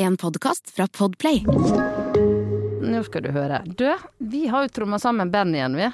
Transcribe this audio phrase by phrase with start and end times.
[0.00, 1.44] En podkast fra Podplay.
[2.82, 3.64] Nå skal du høre.
[3.66, 5.88] Du, vi har jo tromma sammen band igjen, vi.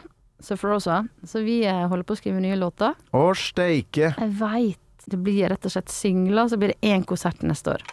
[0.45, 0.99] Surferosa.
[1.25, 2.93] Så vi eh, holder på å skrive nye låter.
[3.17, 4.11] Å, steike.
[4.13, 7.87] Jeg veit det blir rett og slett singler, så blir det én konsert neste år.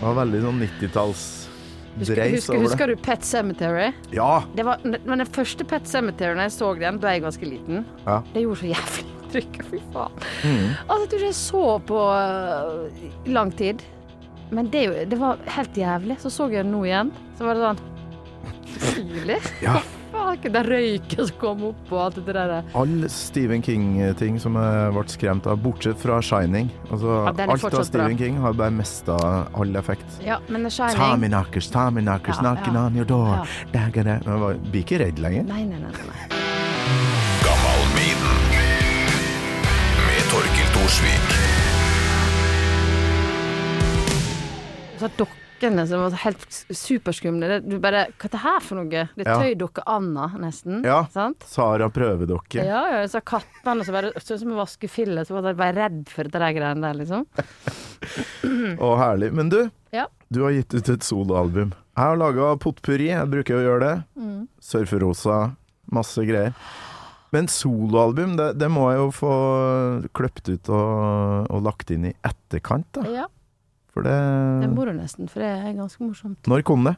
[0.00, 1.24] Det var veldig sånn 90-talls
[1.98, 3.90] Husker, husker, husker du Pet Cemetery?
[4.14, 4.42] Ja.
[4.56, 7.84] Det var, men den første Pet Cemetery, når jeg så den, da jeg ganske liten,
[8.06, 8.20] Ja.
[8.32, 9.60] det gjorde så jævlig inntrykk.
[9.70, 10.20] Fy faen.
[10.44, 10.68] Mm.
[10.88, 13.82] Altså, jeg tror ikke jeg så på uh, lang tid.
[14.50, 16.18] Men det, det var helt jævlig.
[16.22, 17.86] Så så jeg den nå igjen, så var det sånn
[18.80, 19.40] Stilig.
[19.62, 19.80] Ja.
[20.20, 22.52] Fuck, den røyken som kom opp og alt det der.
[22.76, 26.68] Alle Stephen King-ting som jeg ble skremt av, bortsett fra Shining.
[26.90, 28.18] Altså, Ja, er alt av Stephen bra.
[28.20, 29.16] King har bare mista
[29.56, 30.20] all effekt.
[30.24, 32.84] Ja, men The Shining Tommy knockers, Tommy knockers, Ja, knocking ja.
[32.86, 33.32] on your door.
[33.40, 33.44] Ja.
[33.72, 34.30] Dagger, dagger.
[34.30, 35.42] Jeg var- Blir ikke redd lenger.
[35.44, 35.90] Nei, nei, nei.
[35.90, 36.36] nei.
[40.06, 41.26] Med Torkil Thorsvik.
[45.00, 45.08] Så
[45.60, 47.60] dokkene som var helt superskumle.
[47.64, 49.02] Du bare Hva er det her for noe?
[49.16, 50.82] Det er tøydokke Anna, nesten.
[50.86, 51.02] Ja.
[51.12, 51.44] Sant?
[51.46, 52.64] Sara prøvedokke.
[52.64, 55.76] Ja, ja, så kattene som bare så ut som en vaskefille, så var jeg bare
[55.76, 57.26] redd for der greiene der, liksom.
[58.80, 59.32] Å, herlig.
[59.36, 59.60] Men du,
[59.92, 60.06] Ja.
[60.30, 61.74] du har gitt ut et soloalbum.
[61.96, 63.96] Jeg har laga potpurri, jeg bruker å gjøre det.
[64.16, 64.46] Mm.
[64.62, 65.40] Surferosa,
[65.92, 66.54] masse greier.
[67.30, 69.34] Men soloalbum, det, det må jeg jo få
[70.16, 73.04] kløpt ut og, og lagt inn i etterkant, da.
[73.06, 73.26] Ja,
[73.90, 74.14] For det
[74.62, 76.50] det er moro nesten, for det er ganske morsomt.
[76.50, 76.94] Når kom det?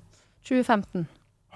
[0.48, 1.07] 2015.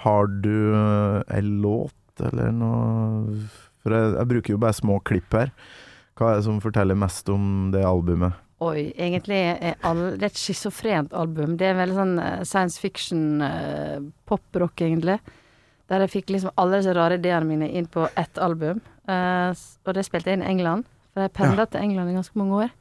[0.05, 3.37] Har du ei en låt eller noe
[3.83, 5.53] For jeg, jeg bruker jo bare små klipp her.
[6.17, 8.39] Hva er det som forteller mest om det albumet?
[8.65, 11.59] Oi, egentlig er all, det er et schizofrent album.
[11.61, 15.19] Det er veldig sånn eh, science fiction, eh, poprock, egentlig.
[15.93, 18.81] Der jeg fikk liksom alle disse rare ideene mine inn på ett album.
[19.07, 19.53] Uh,
[19.87, 20.89] og det spilte jeg inn i England.
[21.15, 22.73] For jeg pendla til England i ganske mange år.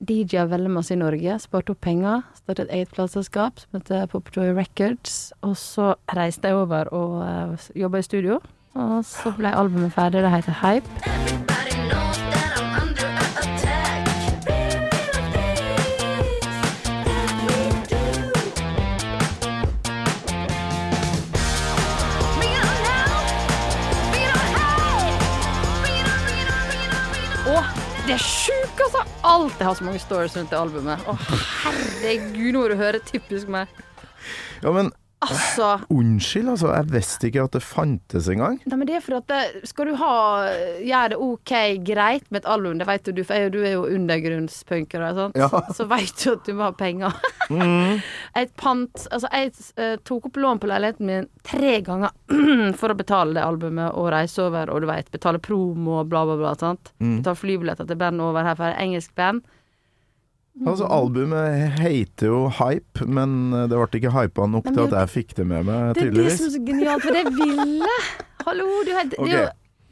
[0.00, 1.36] DJ-a veldig masse i Norge.
[1.42, 2.24] Sparte opp penger.
[2.40, 5.32] Startet et eget plateselskap som heter Popjoy Records.
[5.46, 8.40] Og så reiste jeg over og uh, jobba i studio.
[8.80, 10.24] Og så ble albumet ferdig.
[10.24, 11.59] Det heter Hype.
[29.22, 31.02] Alltid har så mange stories rundt det albumet.
[31.04, 31.16] Å,
[31.64, 33.68] herregud, nå må du høre typisk meg.
[34.64, 36.70] Ja, men Altså unnskyld, altså.
[36.72, 38.54] Jeg visste ikke at det fantes engang.
[38.64, 40.12] Nei, men det er for at det, Skal du ha
[40.80, 41.52] gjøre det OK
[41.84, 45.14] greit med et album, det vet jo du, for jeg- du er jo undergrunnspunker og
[45.20, 45.48] sånt, Ja.
[45.76, 47.12] så, vet du at du må ha penger.
[48.40, 52.10] Et pant Altså, jeg eh, tok opp lån på leiligheten min tre ganger
[52.80, 56.24] for å betale det albumet og reise over, og du vet, betale promo og bla,
[56.24, 56.54] bla, bla.
[56.54, 56.92] sant?
[56.98, 59.42] Betale flybilletter til band over her, for engelsk band.
[60.66, 65.34] Altså, albumet heter jo Hype, men det ble ikke hypa nok til at jeg fikk
[65.38, 67.94] det med meg, Det er det som er så genialt, for det ville
[68.44, 69.46] Hallo, du er okay.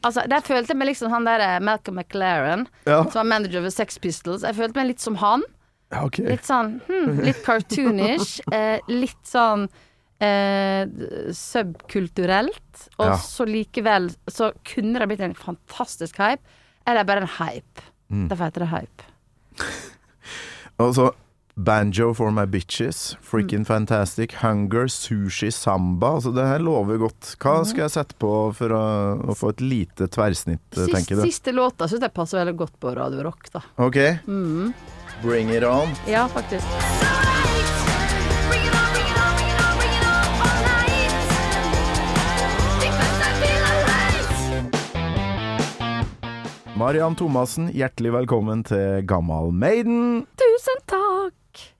[0.05, 3.59] Altså, der følte jeg meg liksom han der eh, Malcolm McLaren, Ja, som var manager
[3.59, 4.45] over Sex Pistols.
[4.47, 5.43] Jeg følte meg litt som han.
[5.91, 6.21] ja, ok.
[6.29, 8.39] Litt sånn hmm, litt cartoonish.
[8.55, 9.67] Eh, litt sånn
[10.23, 10.85] eh,
[11.35, 12.87] subkulturelt.
[12.97, 13.17] Og Ja.
[13.17, 16.43] så likevel så kunne det blitt en fantastisk hype.
[16.87, 17.83] Eller bare en hype.
[18.09, 18.27] Mm.
[18.29, 19.03] Derfor heter det hype.
[20.79, 21.11] Altså,
[21.59, 26.13] Banjo for my bitches, Freaking Fantastic, Hunger, Sushi, Samba.
[26.15, 27.33] Altså, det her lover godt.
[27.41, 28.83] Hva skal jeg sette på for å,
[29.27, 31.25] å få et lite tverrsnitt, Sist, tenker du?
[31.27, 33.65] siste låta syns jeg passer veldig godt på Radio Rock, da.
[33.77, 34.71] Ok, Mm.
[35.21, 35.91] bring it on.
[36.07, 37.28] Ja, faktisk.
[46.79, 50.21] Mariann Thomassen, hjertelig velkommen til Gammal Maiden.
[50.39, 51.35] Tusen takk!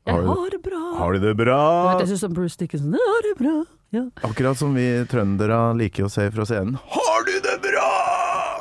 [0.06, 0.82] Jeg Har du- har det bra.
[0.98, 1.98] Har du det bra?
[2.00, 2.92] Jeg syns som Bruce Dickinson.
[2.92, 3.64] Jeg har det bra.
[3.92, 4.04] Ja.
[4.24, 6.76] Akkurat som vi trøndere liker å si fra scenen.
[6.76, 7.88] Har du det bra?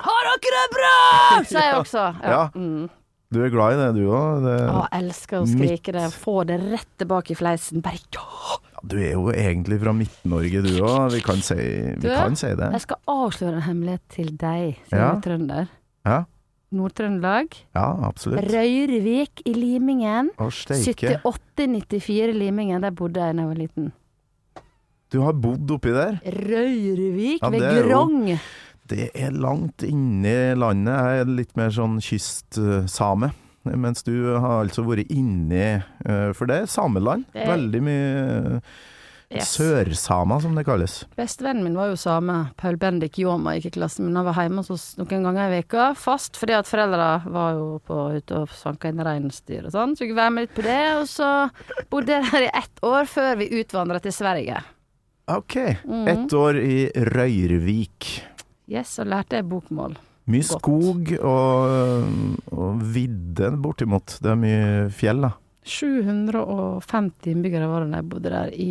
[0.00, 1.42] Har dere det bra?!
[1.48, 2.22] Sier jeg også.
[2.22, 2.50] Ja.
[2.54, 2.88] Mm.
[3.30, 4.46] Du er glad i det, du òg.
[4.46, 6.06] Å, jeg elsker å skrike det.
[6.12, 7.82] Få det rett tilbake i fleisen.
[7.82, 8.56] Bare ja!
[8.86, 11.10] Du er jo egentlig fra Midt-Norge, du òg.
[11.12, 12.70] Vi, kan si, vi Du, kan si det.
[12.72, 15.08] Jeg skal avsløre en hemmelighet til deg, siden Ja.
[15.10, 15.68] jeg er trønder.
[16.08, 16.18] Ja,
[16.72, 17.54] Nord-Trøndelag.
[17.76, 18.44] ja absolutt.
[18.52, 20.30] Røyrvik i Limingen.
[20.38, 21.14] Å, steike.
[21.24, 22.82] 7894 Limingen.
[22.84, 23.92] Der bodde jeg da jeg var liten.
[25.08, 26.18] Du har bodd oppi der.
[26.24, 28.38] Røyrvik Ja, ved er jo- Grong.
[28.88, 30.94] Det er langt inni landet.
[30.96, 33.32] Jeg er litt mer sånn kystsame.
[33.64, 37.24] Mens du har altså vært inni eh, For det er sameland.
[37.34, 38.62] Det er- Veldig mye
[39.28, 39.50] Yes.
[39.58, 41.02] Sørsama, som det kalles.
[41.16, 42.36] Bestevennen min var jo same.
[42.56, 44.16] Paul Bendik Ljåma gikk i klassen min.
[44.16, 47.66] Han var hjemme hos oss noen ganger i veka fast, fordi at foreldra var jo
[47.84, 49.92] på ute og sanka inn reinsdyr og sånn.
[49.92, 50.80] Så vi fikk være med litt på det.
[51.02, 51.28] Og så
[51.92, 54.62] bodde jeg der i ett år før vi utvandra til Sverige.
[55.28, 55.56] Ok.
[55.84, 56.08] Mm.
[56.14, 56.78] Ett år i
[57.12, 58.08] Røyrvik.
[58.72, 59.98] Yes, og lærte jeg bokmål.
[60.28, 60.56] Mye Godt.
[60.56, 64.16] skog og, og vidde bortimot.
[64.24, 65.34] Det er mye fjell, da.
[65.68, 68.70] 750 innbyggere var det da jeg bodde der i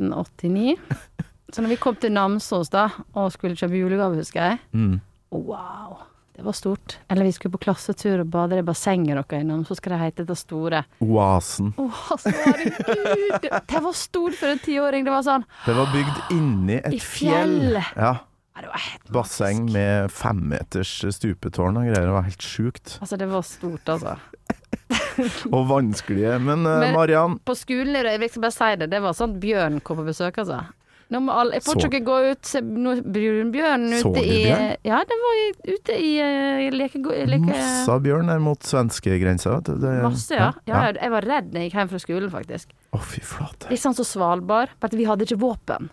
[0.00, 0.76] 1989.
[1.50, 2.88] Så når vi kom til Namsos da,
[3.18, 5.00] og skulle kjøpe julegave, husker jeg Mm.
[5.30, 5.98] Wow,
[6.34, 6.96] det var stort.
[7.10, 10.24] Eller vi skulle på klassetur og bade i bassenget dere innom, så skal det hete
[10.26, 10.84] det store.
[11.04, 11.72] Oasen.
[11.78, 13.36] Å, altså, herregud!
[13.42, 15.04] Det, det var stort for en tiåring.
[15.06, 17.76] Det var sånn Det var bygd inni et I fjell.
[17.78, 17.84] Ja.
[17.96, 18.12] ja,
[19.10, 22.08] Basseng med femmeters stupetårn og greier.
[22.08, 22.96] Det var helt sjukt.
[23.00, 24.16] Altså, det var stort, altså.
[25.54, 26.38] Og vanskelige.
[26.42, 29.34] Men, eh, Men- Mariann, På skolen i Røyvik, skal bare si det, det var sånn
[29.36, 30.60] at Bjørn kom på besøk, altså.
[31.10, 34.76] Nå må alle, jeg får ikke gå ut, se brunbjørnen ute i bjørn?
[34.86, 37.00] Ja, den var ute i uh, leke...
[37.02, 39.56] leke masse bjørn der mot svenskegrensa.
[39.58, 39.72] vet
[40.04, 40.52] Masse, ja.
[40.70, 40.84] ja.
[40.86, 40.92] ja.
[40.94, 42.70] Jeg var redd da jeg gikk hjem fra skolen, faktisk.
[42.94, 43.72] Å, fy flate.
[43.74, 45.90] Litt sånn som Svalbard, bare at vi hadde ikke våpen.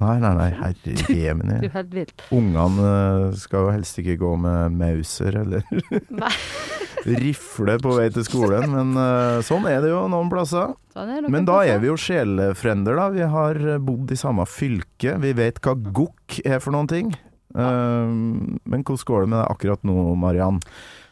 [0.00, 1.58] Nei, nei, nei, herre jemini.
[1.58, 2.22] er jo helt vilt.
[2.32, 5.64] Ungene eh, skal jo helst ikke gå med Mauser eller
[7.20, 10.74] rifle på vei til skolen, men eh, sånn er det jo noen plasser.
[10.94, 11.74] Sånn noen Men da plasser.
[11.76, 13.08] er vi jo sjelefrender, da.
[13.14, 15.16] Vi har eh, bodd i samme fylke.
[15.22, 17.12] Vi vet hva gokk er for noen ting.
[17.56, 20.60] Eh, men hvordan går det med deg akkurat nå, Mariann?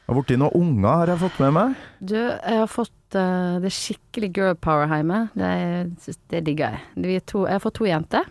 [0.08, 1.73] Jeg har blitt noen unger, har jeg fått med meg.
[2.00, 5.19] Du, jeg har fått uh, det skikkelig girl power hjemme.
[5.37, 6.84] Det, er- det digger jeg.
[6.96, 8.25] Er jeg har fått to jenter.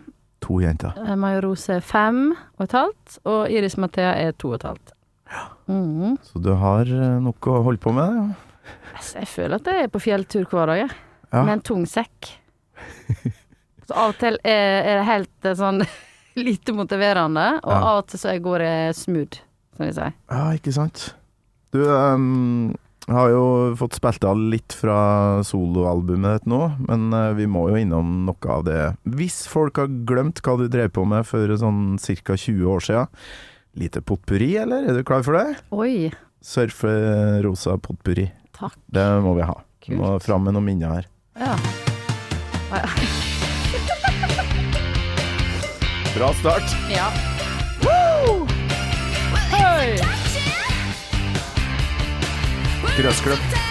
[0.46, 0.92] To jenter.
[1.02, 4.66] Eh, Maja Rose er fem og et halvt, og Iris Mathea er to og et
[4.68, 4.92] halvt.
[5.68, 6.14] Mhm.
[6.24, 8.34] Så du har eh, noe å holde på med?
[8.96, 10.90] Altså, jeg føler at jeg er på fjelltur hver dag, jeg.
[11.32, 11.42] Ja.
[11.44, 12.30] Med en tung sekk.
[13.88, 15.82] Så av og til er, det helt eh, sånn
[16.48, 17.78] lite motiverende, og Ja.
[17.82, 19.40] av og til så går jeg smooth,
[19.76, 20.12] som vi sier.
[20.30, 21.08] Ja, ikke sant.
[21.74, 21.82] Du
[23.08, 23.42] ehm, har jo
[23.80, 28.50] fått spilt av litt fra soloalbumet ditt nå, men eh, vi må jo innom noe
[28.52, 28.80] av det.
[29.08, 32.36] Hvis folk har glemt hva du drev på med for sånn ca.
[32.36, 33.08] 20 år siden,
[33.78, 34.88] lite potpurri, eller?
[34.90, 35.56] Er du klar for det?
[35.72, 36.10] Oi,
[36.44, 36.88] Surfe
[37.42, 38.28] rosa potpurri.
[38.54, 38.76] takk.
[38.86, 39.56] Det må vi ha.
[39.88, 39.98] Vi Kult.
[40.00, 41.06] må fram med noen minner her.
[41.38, 41.56] Ja.
[46.14, 46.76] Bra start.
[46.90, 47.08] ja.
[49.50, 50.27] Hei!
[52.98, 53.67] Tiraskrupp.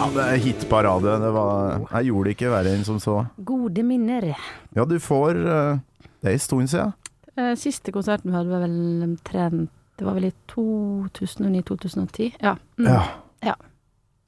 [0.00, 1.14] Ja, det er hitparade.
[1.20, 3.18] Det var Jeg gjorde det ikke verre enn som så.
[3.44, 4.30] Gode minner.
[4.72, 5.80] Ja, du får eh,
[6.22, 6.94] Det er en stund siden.
[7.36, 9.68] Eh, Siste konserten vi hadde var vel omtrent
[10.00, 12.30] Det var vel i 2009-2010.
[12.40, 12.54] Ja.
[12.80, 12.88] Mm.
[12.88, 13.02] Ja.
[13.44, 13.56] Ja.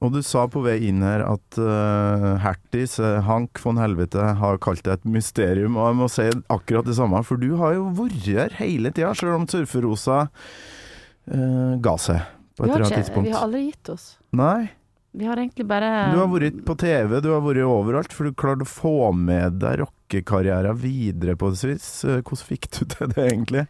[0.05, 4.85] Og du sa på vei inn her at uh, Hertis, Hank von Helvete, har kalt
[4.85, 5.79] det et mysterium.
[5.81, 9.15] Og jeg må si akkurat det samme, for du har jo vært her hele tida,
[9.17, 12.21] selv om Surferosa uh, ga seg
[12.59, 13.31] på et eller annet tidspunkt.
[13.31, 14.11] vi har aldri gitt oss.
[14.37, 14.69] Nei.
[15.13, 18.33] Vi har egentlig bare Du har vært på TV, du har vært overalt, for du
[18.33, 21.89] klarte å få med deg rockekarrieren videre på et vis.
[22.09, 23.67] Eh, Hvordan fikk du til det, egentlig?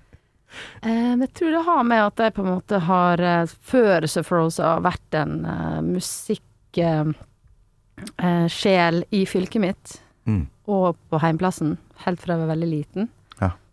[0.85, 3.17] Eh, Jeg tror det har med at jeg på en måte har
[3.73, 7.15] før før har vært en uh, musikksjel
[9.11, 10.47] i fylket mitt, Mm.
[10.71, 13.09] og på heimplassen, helt fra jeg var veldig liten.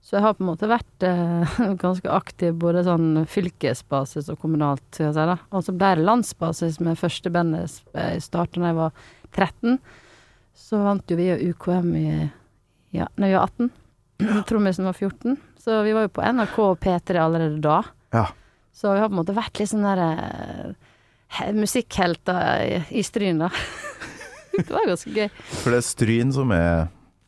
[0.01, 4.85] Så jeg har på en måte vært eh, ganske aktiv både sånn fylkesbasis og kommunalt,
[4.93, 5.37] skal jeg si da.
[5.53, 9.03] Og så ble det landsbasis med første bandet jeg i starten da jeg var
[9.35, 9.79] 13.
[10.59, 12.09] Så vant jo vi og UKM i
[12.95, 13.71] ja, når vi var 18.
[14.49, 15.37] Trommisen var 14.
[15.59, 17.81] Så vi var jo på NRK og P3 allerede da.
[18.15, 18.25] Ja.
[18.73, 23.43] Så vi har på en måte vært litt sånn der eh, musikkhelter i, i Stryn,
[23.43, 23.51] da.
[24.55, 25.27] det var ganske gøy.
[25.59, 26.87] For det er Stryn som er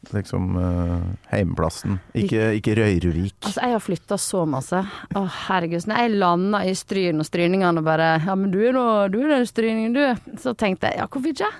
[0.09, 3.35] liksom uh, heimplassen, ikke, ikke Røyrvik.
[3.45, 4.81] Altså, jeg har flytta så masse.
[5.15, 5.85] Å, herregud.
[5.89, 9.19] Når jeg landa i Stryn og stryningene og bare Ja, men du er nå Du
[9.21, 10.33] er den stryningen, du.
[10.41, 11.51] Så tenkte jeg ja, hvorfor ikke?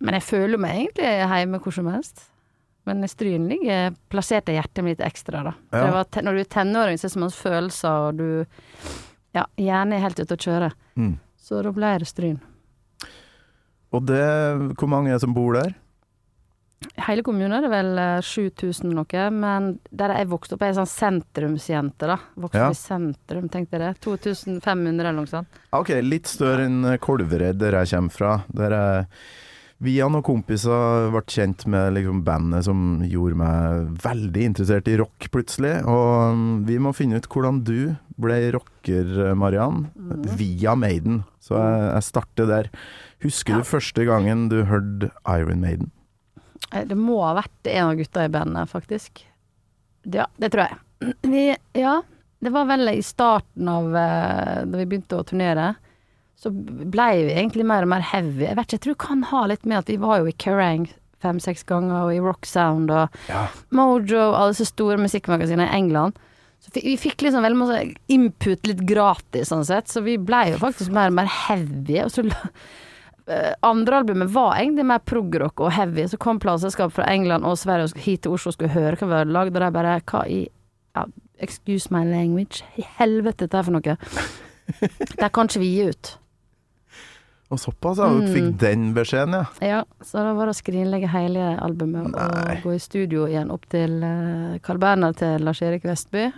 [0.00, 2.26] Men jeg føler meg egentlig hjemme hvor som helst.
[2.88, 5.52] Men Stryn ligger plassert i hjertet mitt ekstra, da.
[5.70, 5.82] Ja.
[5.84, 9.36] det var te når du er tenåring, så er det så mange følelser, og du
[9.36, 10.72] Ja, hjernen er helt ute å kjøre.
[10.98, 11.12] Mm.
[11.38, 12.40] Så da ble det Stryn.
[13.94, 14.24] Og det
[14.78, 15.76] Hvor mange er det som bor der?
[17.04, 20.78] Hele kommunen er det vel eh, 7000 noe, men der jeg vokste opp, er jeg
[20.78, 22.16] sånn sentrumsjente, da.
[22.40, 22.70] Vokste Ja.
[22.70, 23.90] opp i sentrum, tenkte jeg det.
[24.00, 25.60] 2500 eller noe sånt.
[25.76, 28.32] Ok, litt større enn Kolvereid, der jeg kommer fra.
[28.48, 29.06] Der jeg
[29.80, 35.28] via noen kompiser ble kjent med liksom bandet som gjorde meg veldig interessert i rock
[35.32, 35.84] plutselig.
[35.84, 39.90] Og mm, vi må finne ut hvordan du ble rocker, Mariann,
[40.36, 41.24] via Maiden.
[41.40, 42.70] Så jeg, jeg starter der.
[43.22, 43.58] Husker Ja.
[43.60, 45.90] du første gangen du hørte Iron Maiden?
[46.70, 49.24] Det må ha vært en av gutta i bandet, faktisk.
[50.08, 50.80] Ja, det tror jeg.
[51.32, 51.44] Vi,
[51.80, 52.00] ja,
[52.40, 55.74] det var vel i starten av eh, Da vi begynte å turnere.
[56.40, 58.46] Så blei vi egentlig mer og mer heavy.
[58.46, 60.36] Jeg vet ikke, jeg tror det kan ha litt med at vi var jo i
[60.40, 60.86] Kerrang
[61.20, 63.42] fem-seks ganger, og i Rock Sound og Ja.
[63.76, 66.16] Mojo, alle disse store musikkmagasinene i England.
[66.60, 70.60] Så vi fikk liksom veldig masse input litt gratis, sånn sett, så vi blei jo
[70.60, 72.00] faktisk mer og mer heavy.
[72.04, 72.24] Og så
[73.66, 76.06] andre albumet var egentlig mer progrock og heavy.
[76.10, 79.10] Så kom plateselskap fra England og Sverige og hit til Oslo og skulle høre hva
[79.10, 80.40] vi hadde lagd, og de bare Hva i
[80.96, 81.04] ja,
[81.40, 82.64] Excuse my language.
[82.76, 83.96] I helvete, dette er for noe.
[85.20, 86.16] Det kan ikke vi gi ut.
[87.50, 88.06] Og såpass, ja.
[88.06, 88.26] Mm.
[88.30, 89.46] fikk den beskjeden, ja.
[89.66, 92.28] Ja, så da var det å skrinlegge hele albumet Nei.
[92.44, 96.28] og gå i studio igjen opp til uh, Carl Berner til Lars-Erik Vestby,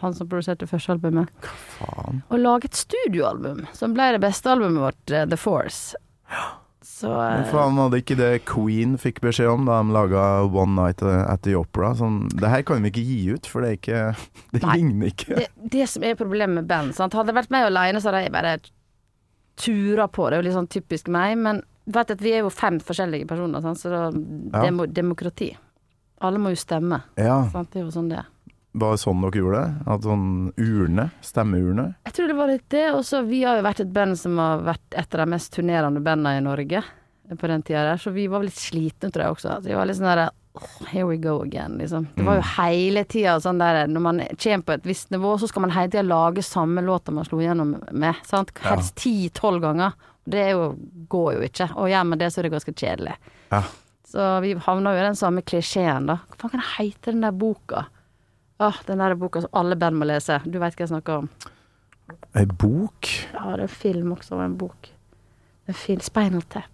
[0.00, 1.28] han som produserte første albumet,
[1.76, 2.22] Faen.
[2.30, 6.00] og lage et studioalbum som ble det beste albumet vårt, eh, The Force.
[6.84, 10.24] Så Men eh, faen, var det ikke det Queen fikk beskjed om da de laga
[10.44, 11.94] One Night at the Opera?
[11.96, 14.02] Sånn, det her kan vi ikke gi ut, for det er ikke
[14.54, 14.74] Det Nei.
[14.78, 15.38] ligner ikke.
[15.40, 17.16] det, det som er problemet med band, sant?
[17.16, 18.56] hadde jeg vært meg aleine, så hadde jeg bare
[19.56, 20.28] tura på.
[20.28, 21.62] Det er jo litt sånn typisk meg, men
[21.94, 23.80] vet at vi er jo fem forskjellige personer, sant?
[23.80, 24.64] så da, Ja.
[24.68, 25.50] demo, demokrati.
[26.24, 27.02] Alle må jo stemme.
[27.20, 27.70] Ja, Sant?
[27.72, 28.28] Det er jo sånn det er.
[28.74, 29.90] Var det sånn dere gjorde det?
[29.94, 30.28] At sånn
[30.58, 31.06] urne?
[31.22, 31.86] Stemmeurne?
[32.08, 32.86] Jeg tror det var litt det.
[32.96, 35.52] Og så vi har jo vært et band som har vært et av de mest
[35.54, 36.82] turnerende bandene i Norge
[37.40, 39.52] på den tida der, så vi var litt slitne, tror jeg også.
[39.58, 40.26] At vi var litt sånn derre
[40.58, 42.08] oh, Here we go again, liksom.
[42.16, 45.48] Det var jo hele tida sånn der Når man kommer på et visst nivå, så
[45.50, 48.20] skal man hele tida lage samme låta man slo gjennom med.
[48.28, 48.52] Sant?
[48.66, 49.96] Helst ti-tolv ganger.
[50.24, 50.68] Det er jo,
[51.14, 51.70] går jo ikke.
[51.78, 53.16] Og gjør man det, så er det ganske kjedelig.
[53.54, 53.64] Ja.
[54.14, 56.20] Så vi havna jo i den samme klisjeen, da.
[56.28, 57.86] Hva faen kan det hete, den der boka?
[58.62, 60.38] Åh, den der boka som alle band må lese.
[60.46, 61.30] Du veit hva jeg snakker om.
[62.36, 63.08] Ei bok?
[63.32, 64.90] Ja, det er film også, og en bok.
[65.68, 66.70] En film, Spinal Tap.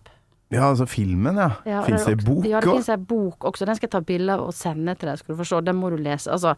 [0.50, 1.50] Ja, altså filmen, ja.
[1.64, 3.68] Ja, Fins det ei bok Ja, det fins ei bok også.
[3.68, 5.60] Den skal jeg ta bilde av og sende til deg, skal du forstå.
[5.68, 6.26] Den må du lese.
[6.34, 6.56] Altså.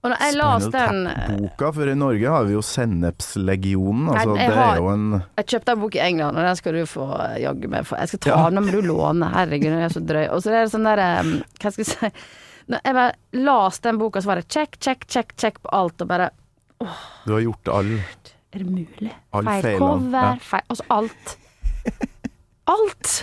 [0.00, 4.08] Og når jeg las den Tap-boka, for i Norge har vi jo Sennepslegionen.
[4.14, 5.06] Altså, jeg, jeg det er jo en
[5.36, 8.00] Jeg kjøpte en bok i England, og den skal du få eh, jaggu meg få.
[8.00, 8.42] Jeg skal ta Ja.
[8.48, 9.32] den, men du låner.
[9.34, 10.24] Herregud, den er så drøy.
[10.32, 12.12] Og så er det sånn der um, Hva skal jeg si
[12.74, 13.12] jeg bare
[13.46, 16.30] las den boka, så var det check, check, check, check på alt, og bare
[17.26, 19.12] Du har gjort all Er det mulig?
[19.36, 20.34] All feil feilene, cover, ja.
[20.42, 21.36] feil Altså alt.
[22.66, 23.14] Alt!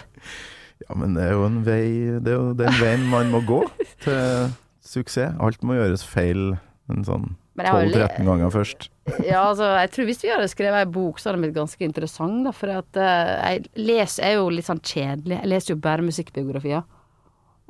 [0.88, 1.86] Ja, men det er jo en vei
[2.24, 3.62] Det er jo den veien man må gå
[4.04, 4.52] til
[4.84, 5.36] suksess.
[5.44, 6.54] Alt må gjøres feil
[6.92, 8.90] en sånn Men jeg har jo le- 12-13 ganger først.
[9.24, 11.86] Ja, altså, jeg tror hvis vi hadde skrevet ei bok, så hadde den blitt ganske
[11.86, 12.52] interessant, da.
[12.56, 15.38] For at uh, jeg leser er jo litt sånn kjedelig.
[15.38, 16.82] Jeg leser jo bare musikkbiografier.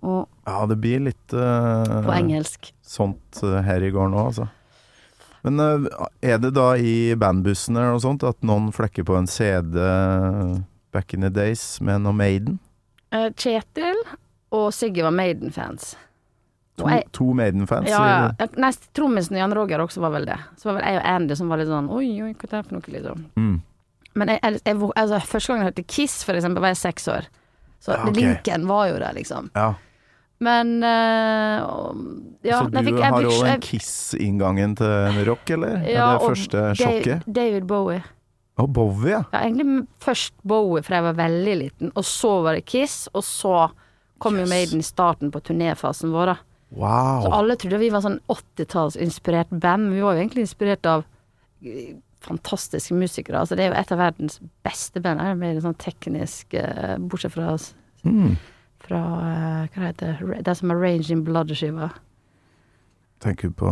[0.04, 2.74] Ja, det blir litt uh, på engelsk.
[2.84, 4.50] sånt eh, her i går nå, altså.
[5.44, 9.28] Men uh, er det da i bandbussen eller noe sånt at noen flekker på en
[9.28, 9.80] CD
[10.94, 12.60] back in the days med noe Maiden?
[13.14, 14.00] Uh, Kjetil
[14.54, 15.96] og Siggy var Maiden-fans.
[16.78, 17.90] To, to Maiden-fans?
[17.90, 18.48] Ja, ja.
[18.58, 20.40] Nei, trommisen Jan Roger også var vel det.
[20.58, 22.66] Så var vel jeg og Andy som var litt sånn oi, oi, hva er det
[22.66, 23.24] for noe, liksom.
[23.38, 23.56] Mm.
[24.20, 27.10] Men jeg, jeg, jeg, altså, første gang jeg hørte Kiss, for eksempel, var jeg seks
[27.14, 27.30] år.
[27.84, 28.16] Så Ja, okay.
[28.16, 29.50] linken var jo der, liksom.
[29.54, 29.74] ja.
[30.42, 31.94] Men uh,
[32.44, 35.78] ja, Så du fikk- har òg en Kiss-inngangen til rock, eller?
[35.88, 37.28] Ja, er det første sjokket?
[37.28, 38.02] David Bowie.
[38.62, 39.22] Og Bowie, ja.
[39.34, 43.24] Ja, egentlig først Bowie, for jeg var veldig liten, og så var det Kiss, og
[43.26, 43.70] så
[44.22, 44.50] kom jo Yes.
[44.52, 46.38] Maiden i starten på turnéfasen vår, da.
[46.74, 51.04] Så alle trodde vi var sånn 80-tallsinspirert band, men vi var jo egentlig inspirert av
[51.64, 53.42] eh, fantastiske musikere.
[53.44, 55.20] Altså, det er jo et av verdens beste band.
[55.22, 57.74] Det er mer sånn teknisk, eh, bortsett fra, oss.
[58.08, 58.38] Mm.
[58.84, 60.40] Fra eh, Hva heter det?
[60.48, 61.92] Det som er Ranging Blood-skiva.
[63.24, 63.70] Tenker på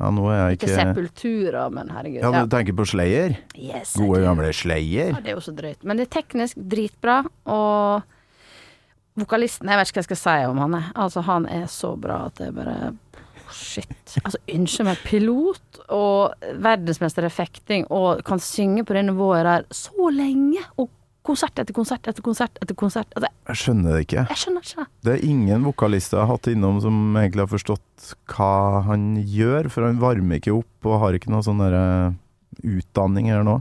[0.00, 2.20] Ja, nå er jeg Ikke ikke Sepultura, men herregud.
[2.22, 3.36] Ja, Ja, du tenker på Slayer?
[3.56, 5.12] Yes, Gode gamle Slayer?
[5.12, 5.84] Ja, det er jo så drøyt.
[5.84, 8.02] Men det er teknisk dritbra, og
[9.20, 10.74] vokalisten Jeg vet ikke hva jeg skal si om han.
[10.80, 10.86] er.
[10.96, 12.92] Altså, han er så bra at det er bare
[13.52, 14.14] Shit.
[14.24, 16.32] Altså, unnskyld meg, pilot og
[16.64, 20.88] verdensmester i fekting og kan synge på det nivået der så lenge, og
[21.22, 23.12] konsert etter konsert etter konsert etter konsert.
[23.14, 24.24] Altså, Jeg skjønner det ikke.
[24.28, 25.12] jeg skjønner ikke det.
[25.16, 28.50] Er ingen vokalister jeg har hatt innom som egentlig har forstått hva
[28.88, 32.14] han gjør, for han varmer ikke opp og har ikke noe sånn derre
[32.62, 33.60] utdanning her nå.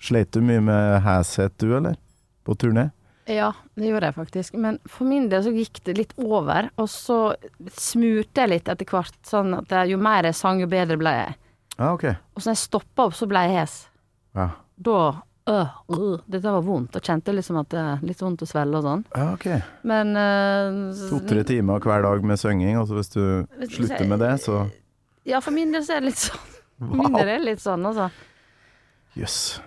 [0.00, 1.96] Sleit du mye med Hashet du, eller?
[2.44, 2.90] På turné?
[3.30, 4.54] Ja, det gjorde jeg faktisk.
[4.58, 7.34] Men for min del så gikk det litt over, og så
[7.76, 9.14] smurte jeg litt etter hvert.
[9.28, 11.36] Sånn at jeg, jo mer jeg sang, jo bedre ble jeg.
[11.76, 12.06] Ja, ok.
[12.34, 13.76] Og så når jeg stoppa opp, så ble jeg hes.
[14.36, 14.48] Ja,
[14.80, 14.96] Da
[15.48, 15.66] øh,
[15.96, 16.96] øh, Dette var vondt.
[16.96, 19.04] Og kjente liksom at det er litt vondt å svelle og sånn.
[19.16, 19.46] ja ok.
[19.84, 20.14] Men
[20.94, 24.70] så- To-tre timer hver dag med synging, og så hvis du slutter med det, så
[25.24, 26.38] Ja, for min del så er det litt sånn.
[26.80, 26.96] Wow.
[26.96, 28.10] min del er litt sånn, altså.
[29.14, 29.60] Jøss.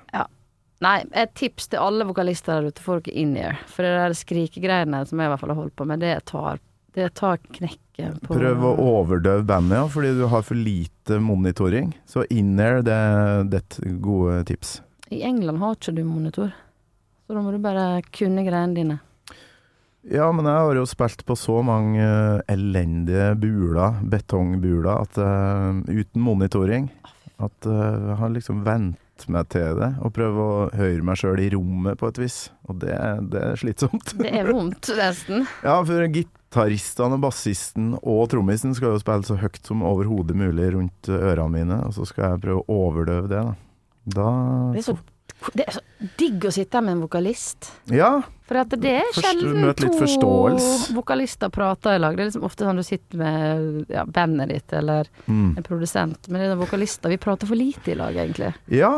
[0.84, 3.60] Nei, et tips til alle vokalister der ute, få dere in-ear.
[3.72, 6.58] For det der skrikegreiene som jeg i hvert fall har holdt på med, det tar,
[6.98, 11.94] det tar knekken på Prøv å overdøve bandet, ja, fordi du har for lite monitoring.
[12.10, 12.98] Så in-ear, det,
[13.53, 14.82] det er et gode tips.
[15.13, 16.53] I England har ikke du monitor,
[17.27, 19.00] så da må du bare kunne greiene dine.
[20.03, 25.79] Ja, men jeg har jo spilt på så mange eh, elendige buler, betongbuler, at uh,
[25.88, 26.89] uten monitoring
[27.39, 29.00] At uh, jeg har liksom vent
[29.32, 32.38] meg til det, og prøvd å høre meg sjøl i rommet på et vis.
[32.67, 32.98] Og det,
[33.32, 34.15] det er slitsomt.
[34.20, 35.46] Det er vondt, nesten.
[35.63, 41.12] Ja, for gitaristene bassisten og trommisen skal jo spille så høyt som overhodet mulig rundt
[41.13, 43.55] ørene mine, og så skal jeg prøve å overdøve det, da.
[44.03, 44.29] Da
[44.74, 44.98] Det er så,
[45.53, 45.83] det er så
[46.19, 47.72] digg å sitte her med en vokalist.
[47.91, 48.12] Ja,
[48.48, 52.17] For det er sjelden to vokalister prater i lag.
[52.17, 55.57] Det er liksom ofte sånn du sitter med ja, bandet ditt eller mm.
[55.57, 56.27] en produsent.
[56.27, 57.13] Men det er vokalister.
[57.13, 58.53] Vi prater for lite i lag, egentlig.
[58.67, 58.98] ja.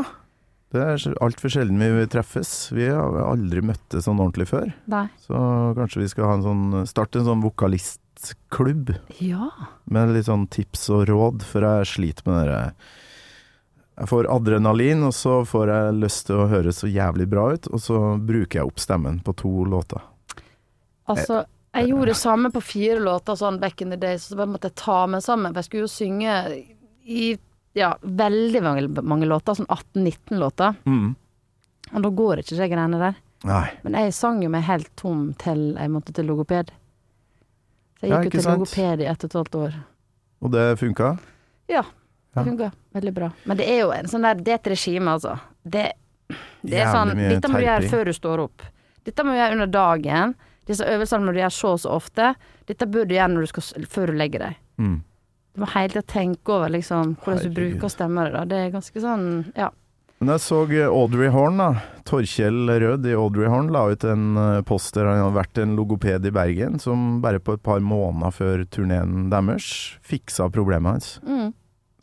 [0.75, 2.49] Det er altfor sjelden vi treffes.
[2.75, 4.73] Vi har aldri møttes sånn ordentlig før.
[4.91, 5.05] Nei.
[5.23, 5.37] Så
[5.77, 9.51] kanskje vi skal ha en sånn, starte en sånn vokalistklubb Ja.
[9.85, 12.59] med litt sånn tips og råd, for jeg sliter med det
[13.95, 17.69] Jeg får adrenalin, og så får jeg lyst til å høres så jævlig bra ut,
[17.71, 20.03] og så bruker jeg opp stemmen på to låter.
[21.07, 24.51] Altså, jeg gjorde det samme på fire låter sånn back in the days, så bare
[24.51, 25.53] måtte jeg ta meg sammen.
[25.53, 26.35] For jeg skulle jo synge
[27.05, 27.25] i
[27.75, 30.75] ja, veldig mange, mange låter, sånn 18-19 låter.
[30.87, 31.09] Mm.
[31.91, 33.19] Og da går ikke de greiene der.
[33.45, 33.65] Nei.
[33.83, 36.71] Men jeg sang jo meg helt tom til jeg måtte til logoped.
[37.99, 38.63] Så jeg gikk jo til sant?
[38.63, 39.77] logoped i ett og et halvt år.
[40.43, 41.11] Og det funka?
[41.71, 41.83] Ja,
[42.43, 43.29] det funka veldig bra.
[43.45, 45.37] Men det er jo en sånn der Det er et regime, altså.
[45.63, 45.85] Det,
[46.61, 48.67] det er sånn Dette må du gjøre før du står opp.
[49.05, 50.35] Dette må du gjøre under dagen.
[50.65, 52.33] Disse øvelsene må du gjøre så og så ofte.
[52.69, 54.61] Dette bør du gjøre du skal, før du legger deg.
[54.81, 54.99] Mm.
[55.55, 58.35] Du må hele tida tenke over liksom hvordan du bruker stemma di.
[58.35, 58.45] da.
[58.49, 59.71] Det er ganske sånn Ja.
[60.23, 61.69] Men jeg så eh, Audrey Horn, da.
[62.07, 65.75] Torkjell Rød i Audrey Horn la ut en eh, post der han hadde vært en
[65.75, 69.67] logoped i Bergen, som bare på et par måneder før turneen deres
[70.07, 71.09] fiksa problemet hans.
[71.27, 71.51] Mm.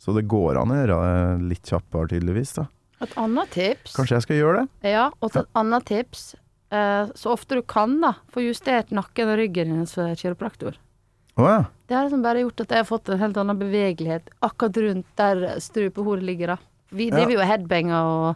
[0.03, 0.95] Så det går an å gjøre
[1.39, 2.55] det litt kjappere, tydeligvis.
[2.59, 2.65] da.
[3.03, 4.91] Et annet tips Kanskje jeg skal gjøre det?
[4.93, 6.35] Ja, og et annet tips.
[6.73, 10.75] Eh, så ofte du kan, da, få justert nakken og ryggen din som kiropraktor.
[11.37, 11.63] Oh, ja.
[11.87, 15.07] Det har liksom bare gjort at jeg har fått en helt annen bevegelighet akkurat rundt
[15.17, 16.57] der strupehodet ligger, da.
[16.93, 17.23] Vi Ja.
[17.29, 18.35] jo headbanger og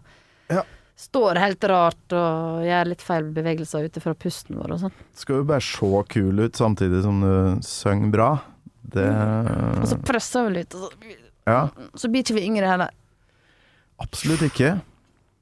[0.49, 0.63] Ja.
[0.97, 4.91] står helt rart og gjør litt feil bevegelser ut ifra pusten vår og sånn.
[5.13, 8.41] Skal jo bare se kul ut samtidig som du synger bra.
[8.89, 12.93] Det Og så presser vi litt, og så, Ja, så blir ikke vi yngre heller.
[14.03, 14.75] absolutt ikke.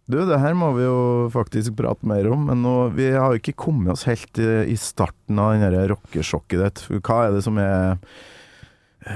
[0.05, 0.97] Du, det her må vi jo
[1.33, 4.77] faktisk prate mer om, men nå, vi har jo ikke kommet oss helt i, i
[4.77, 6.83] starten av der rockesjokket ditt.
[7.01, 7.97] Hva er det som er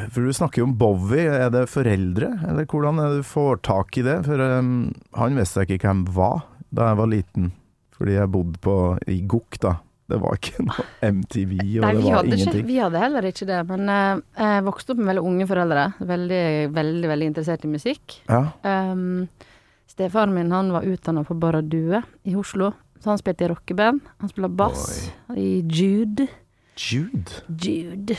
[0.10, 1.30] For du snakker jo om Bowie.
[1.30, 4.18] Er det foreldre, eller hvordan er det du får tak i det?
[4.26, 6.42] For um, han visste jeg ikke hvem var
[6.74, 7.54] da jeg var liten,
[7.98, 8.76] fordi jeg bodde på,
[9.10, 9.78] i Gokk, da.
[10.10, 13.28] Det var ikke noe MTV, og Nei, det vi var hadde, ikke, vi hadde heller
[13.30, 15.84] ikke det, men uh, jeg vokste opp med veldig unge foreldre.
[16.12, 16.44] Veldig,
[16.74, 18.18] veldig, veldig interessert i musikk.
[18.30, 18.42] Ja.
[18.66, 19.28] Um,
[19.90, 22.72] Stefaren min han var utdanna på Barradue i Oslo,
[23.04, 24.02] så han spilte i rockeband.
[24.22, 24.86] Han spilte bass
[25.36, 26.26] i Jude.
[26.80, 27.44] Jude.
[27.60, 28.16] Jude.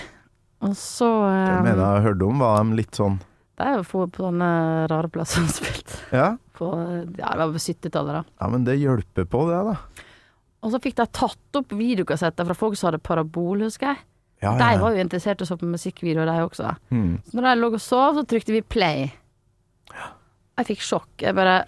[0.60, 3.14] Og så Det um, mener jeg hørte om, var de litt sånn
[3.56, 4.50] Det er jo få på sånne
[4.92, 5.98] rare plasser han spilte.
[6.12, 6.70] Ja, På,
[7.16, 8.22] ja, det var på 70-tallet, da.
[8.44, 10.06] ja men det hjelper på det, da.
[10.60, 14.02] Og så fikk de tatt opp videokassetter fra folk som hadde parabol, husker jeg.
[14.40, 14.80] Ja, ja, ja.
[14.80, 16.74] var jo interessert i å se på musikkvideoer, de også.
[16.92, 17.14] Mm.
[17.28, 19.10] Så når de lå og sov, så trykte vi play.
[20.60, 21.10] Jeg fikk sjokk.
[21.24, 21.62] Jeg bare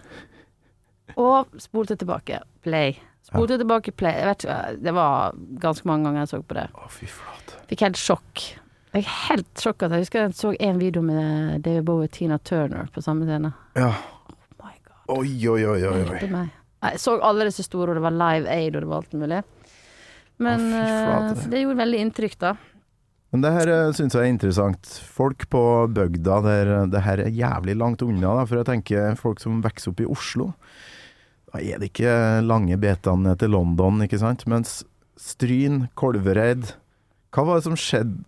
[1.20, 2.40] Og spolte tilbake.
[2.64, 2.96] Play.
[3.28, 4.16] Spolte tilbake, play.
[4.20, 6.66] Jeg vet ikke, det var ganske mange ganger jeg så på det.
[6.72, 7.60] Å, fy flate.
[7.68, 8.46] Fikk helt sjokk.
[8.92, 12.36] Jeg er helt sjokk jeg husker jeg så en video med David Bowie og Tina
[12.38, 13.52] Turner på samme scene.
[13.76, 13.92] Ja.
[14.32, 15.04] Oh my god.
[15.16, 16.26] Oi, oi, oi, oi.
[16.28, 16.48] oi.
[16.82, 19.40] Jeg så alle disse store, og det var Live Aid, og det var alt mulig.
[20.42, 22.54] Men eh, det gjorde veldig inntrykk, da.
[23.32, 24.88] Men det her syns jeg er interessant.
[25.14, 25.62] Folk på
[25.94, 29.94] bygda der det her er jævlig langt unna, da, for jeg tenker folk som vokser
[29.94, 30.50] opp i Oslo.
[31.52, 34.44] Da er det ikke lange betene ned til London, ikke sant?
[34.48, 34.82] Mens
[35.20, 36.72] Stryn, Kolvereid
[37.32, 38.24] Hva var det som skjedde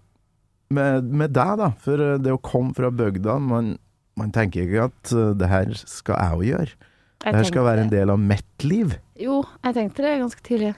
[0.75, 1.71] med, med deg, da?
[1.85, 3.75] For eh, det å komme fra bygda man,
[4.21, 6.91] man tenker ikke at eh, det her skal jeg òg gjøre.
[7.25, 8.95] Det her skal være en del av mitt liv.
[9.21, 10.75] Jo, jeg tenkte det ganske tidlig.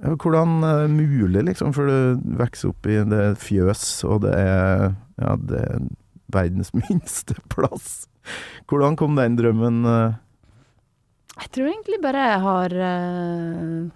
[0.00, 1.72] Hvordan uh, mulig, liksom?
[1.76, 5.86] For du vokser opp i det fjøs, og det er, ja, det er
[6.32, 8.06] verdens minste plass.
[8.68, 10.14] Hvordan kom den drømmen Uh?
[11.36, 13.88] Jeg tror egentlig bare jeg har uh,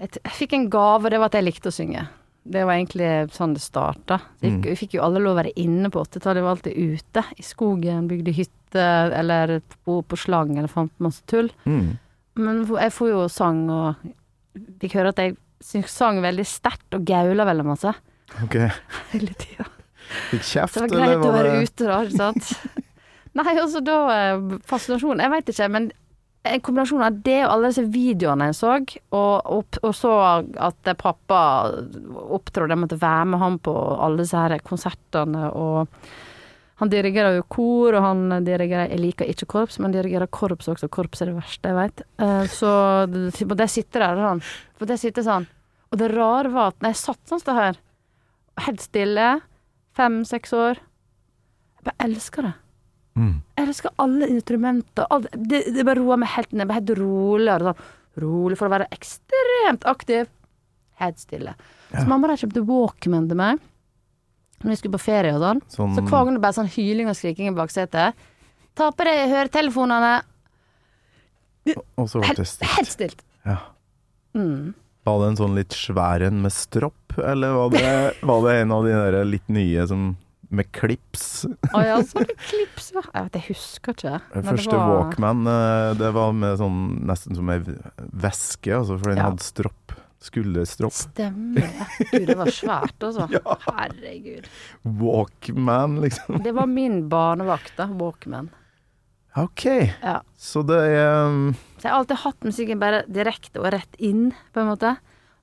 [0.00, 2.02] jeg, jeg fikk en gave, og det var at jeg likte å synge.
[2.50, 4.18] Det var egentlig sånn det starta.
[4.40, 4.58] Vi Mm.
[4.60, 6.40] fikk, vi fikk jo alle lov å være inne på 80-tallet.
[6.40, 7.24] Vi var alltid ute.
[7.36, 11.50] I skogen, bygde hytte, eller bo på slang, eller fant masse tull.
[11.64, 11.98] Mm.
[12.40, 15.36] Men jeg får jo sang, og fikk høre at jeg
[15.90, 17.94] sang veldig sterkt, og gaula veldig masse.
[18.44, 18.56] Ok.
[19.14, 19.66] Hele tida.
[20.30, 22.86] Fikk kjeft, Så det var eller greit å være det ute da, ikke sant.
[23.38, 25.90] Nei, altså da eh, Fascinasjon, jeg veit ikke, men
[26.50, 28.72] en kombinasjon av det og alle disse videoene jeg så,
[29.12, 30.14] og, og, og så
[30.56, 36.08] at pappa opptrådte, jeg måtte være med han på alle disse her konsertene, og
[36.80, 40.88] han dirigerer jo kor, og han dirigerer Jeg liker ikke korps, men dirigerer korps også.
[40.88, 42.02] Korps er det verste jeg veit.
[42.54, 42.70] Så
[43.50, 44.40] på det sitter der sånn.
[44.80, 45.46] På det sitter sånn.
[45.92, 47.78] Og det rare var at når jeg satt sånn sånn her,
[48.64, 49.28] helt stille,
[49.98, 52.52] fem-seks år Jeg bare elsker det.
[53.20, 53.36] mm.
[53.58, 55.06] Jeg elsker alle instrumenter.
[55.10, 56.64] Alt, det, det bare roer meg helt ned.
[56.64, 57.72] Jeg blir helt roligere.
[57.74, 57.88] Sånn.
[58.24, 60.28] Rolig for å være ekstremt aktiv.
[61.00, 61.54] Helt stille.
[61.92, 62.00] Ja.
[62.02, 63.60] Så mamma har kjøpt Walkman til meg
[64.62, 65.60] når vi skulle på ferie og sånn.
[65.72, 68.14] Sånn Så hver gang det bare sånn hyling og skriking i baksetet
[68.78, 70.20] Ta på deg høretelefonene.
[71.98, 72.70] Og så ble det stilt.
[72.76, 73.22] helt stilt.
[73.46, 73.56] Ja.
[74.36, 74.72] Mm.
[75.04, 77.92] Var det en sånn litt svær en med stropp, eller var det,
[78.22, 80.10] var det en av de der litt nye som
[80.50, 81.44] med klips?
[81.74, 83.02] Å ja, så det klips ja.
[83.14, 84.14] Jeg vet, jeg husker ikke.
[84.34, 88.98] Den Første det var- Walkman, eh, det var med sånn nesten som ei væske, altså,
[88.98, 89.30] for den Ja.
[89.30, 89.96] hadde stropp.
[90.20, 90.92] Skulderstropp.
[90.92, 92.08] Stemmer det.
[92.10, 93.26] Gud, det var svært, altså.
[93.78, 94.48] Herregud.
[94.82, 96.42] Walkman, liksom.
[96.44, 97.86] Det var min barnevakt, da.
[97.86, 98.50] Walkman.
[99.36, 99.64] OK.
[100.02, 100.18] Ja.
[100.36, 104.30] Så det er um, Så jeg har alltid hatt musikken bare direkte og rett inn,
[104.52, 104.96] på en måte.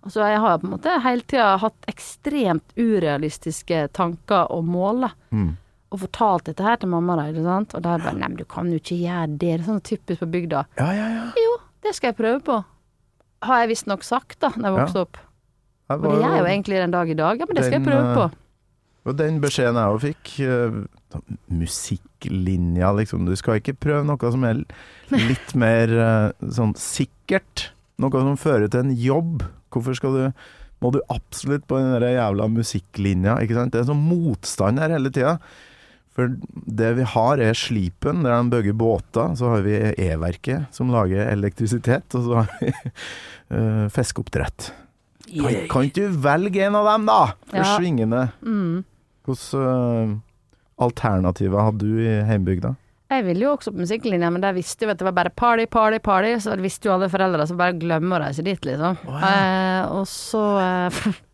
[0.06, 5.08] Og så jeg har på en måte hele tida hatt ekstremt urealistiske tanker og mål,
[5.08, 5.14] da.
[5.34, 5.56] mm.
[5.88, 7.74] Og fortalt dette her til mamma, da, ikke sant.
[7.74, 9.38] Og jeg bare Nei, men du kan jo ikke gjøre det.
[9.40, 10.66] Det er sånn typisk på bygda.
[10.82, 11.28] Ja, ja, ja.
[11.40, 11.54] Jo,
[11.86, 12.58] det skal jeg prøve på.
[13.46, 15.18] Har jeg visstnok sagt, da, når jeg vokste opp.
[15.88, 17.40] Og det er gjør jeg jo egentlig den dag i dag.
[17.40, 18.26] Ja, men det skal jeg prøve på.
[18.28, 18.44] eh,
[19.08, 20.32] Og den beskjeden jeg òg fikk,
[21.14, 23.26] sånn musikklinja, liksom.
[23.28, 24.62] Du skal ikke prøve noe som er
[25.30, 27.70] litt mer uh, sånn sikkert.
[28.02, 29.46] Noe som fører til en jobb.
[29.74, 30.24] Hvorfor skal du
[30.84, 33.72] Må du absolutt på den der jævla musikklinja, ikke sant?
[33.74, 35.40] Det er sånn motstand her hele tida.
[36.18, 36.34] For
[36.80, 39.36] det vi har er Slipen, der de bygger båter.
[39.38, 42.10] Så har vi E-verket, som lager elektrisitet.
[42.18, 42.72] Og så har vi
[43.54, 44.72] uh, fiskeoppdrett.
[45.28, 47.20] Kan, kan ikke du velge en av dem, da?
[47.52, 47.60] Ja.
[47.60, 48.24] Forsvingende.
[48.42, 48.82] Mm.
[49.28, 50.18] Hvilke uh,
[50.88, 52.74] alternativer hadde du i heimbygda?
[53.08, 55.64] Jeg ville jo også på musikklinja, men der visste jo at det var bare party,
[55.72, 56.34] party, party.
[56.44, 58.98] Så visste jo alle foreldre, så bare glemmer å reise dit, liksom.
[59.22, 61.00] eh, og så eh,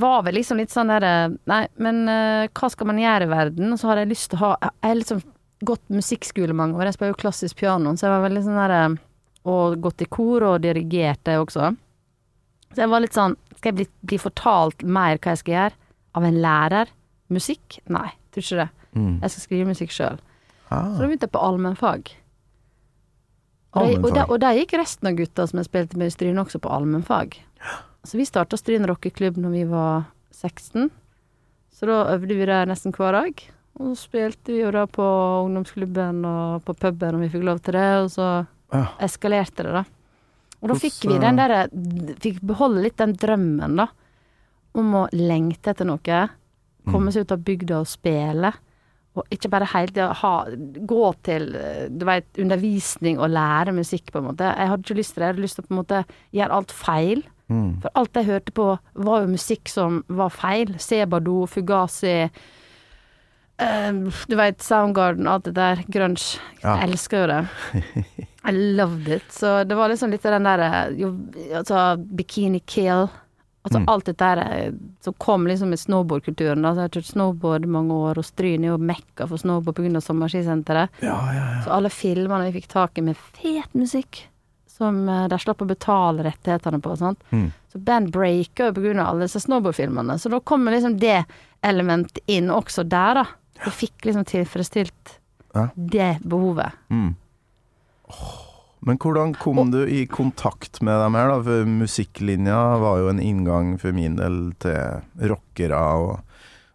[0.00, 1.10] var vel liksom litt sånn derre
[1.46, 3.70] Nei, men uh, hva skal man gjøre i verden?
[3.72, 5.20] Og så har jeg lyst til å ha Jeg har liksom
[5.62, 8.80] gått musikkskole mange år, jeg spiller jo klassisk piano, så jeg var veldig sånn derre
[9.46, 11.68] Og gått i kor og dirigert det også.
[12.74, 15.78] Så jeg var litt sånn Skal jeg bli, bli fortalt mer hva jeg skal gjøre?
[16.18, 16.90] Av en lærer?
[17.32, 17.78] Musikk?
[17.88, 18.68] Nei, tror ikke det.
[18.98, 19.14] Mm.
[19.22, 20.18] Jeg skal skrive musikk sjøl.
[20.18, 22.10] Så Ah, da begynte jeg på allmennfag.
[23.72, 26.42] Og, de- og, og der gikk resten av gutta som jeg spilte med i Stryne
[26.42, 27.38] også på allmennfag.
[28.04, 30.90] Så vi starta Stryn rockeklubb når vi var 16.
[31.72, 33.42] Så da øvde vi der nesten hver dag.
[33.78, 35.04] Og så spilte vi jo da på
[35.46, 38.26] ungdomsklubben og på puben når vi fikk lov til det, og så
[38.72, 38.86] Ja.
[39.00, 39.84] eskalerte det, da.
[40.62, 41.68] Og da fikk vi den derre
[42.22, 43.86] Fikk beholde litt den drømmen, da.
[44.74, 46.20] Om å lengte etter noe.
[46.88, 48.52] Komme seg ut av bygda og spille.
[49.14, 51.52] Og ikke bare hele tida ha Gå til
[51.98, 54.48] du vet, undervisning og lære musikk, på en måte.
[54.56, 55.26] Jeg hadde ikke lyst til det.
[55.26, 57.22] Jeg hadde lyst til å på en måte gjøre alt feil.
[57.52, 57.68] Mm.
[57.84, 58.66] For alt jeg hørte på,
[59.06, 60.72] var jo musikk som var feil.
[60.80, 62.16] Sebado, Fugazi
[63.60, 63.92] uh,
[64.28, 65.82] Du veit, Soundgarden, alt det der.
[65.92, 66.38] Grunge.
[66.62, 66.78] Ja.
[66.80, 67.42] Jeg elsker jo det.
[68.48, 69.28] I loved it.
[69.30, 70.70] Så det var liksom litt av den derre
[71.60, 73.08] Altså, Bikini Kill.
[73.62, 73.84] Altså Mm.
[73.92, 74.72] alt dette der eh,
[75.04, 76.64] som kom liksom med snowboardkulturen.
[76.66, 79.76] Altså, Så jeg har kjørt snowboard mange år, og Stryn er jo mekka for snowboard
[79.76, 80.00] pga.
[80.02, 80.90] sommerskisenteret.
[81.00, 81.60] Ja, ja, ja.
[81.62, 84.24] Så alle filmene vi fikk tak i med fet musikk,
[84.82, 87.22] som eh, de slapp å betale rettighetene på og sånt.
[87.32, 87.48] Mm.
[87.72, 90.18] Så band breaker jo av alle disse snowboardfilmene.
[90.20, 91.22] Så da kommer liksom det
[91.64, 93.26] elementet inn også der, da.
[93.62, 95.18] Du fikk liksom tilfredsstilt
[95.54, 95.68] Ja.
[95.76, 96.72] det behovet.
[96.90, 97.12] Mm.
[98.10, 98.40] Oh.
[98.82, 101.36] Men hvordan kom du i kontakt med dem her, da?
[101.46, 106.16] For musikklinja var jo en inngang for min del til rockere og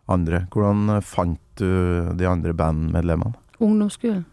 [0.08, 0.46] andre.
[0.54, 3.36] Hvordan fant du de andre bandmedlemmene?
[3.60, 4.24] Ungdomsskolen.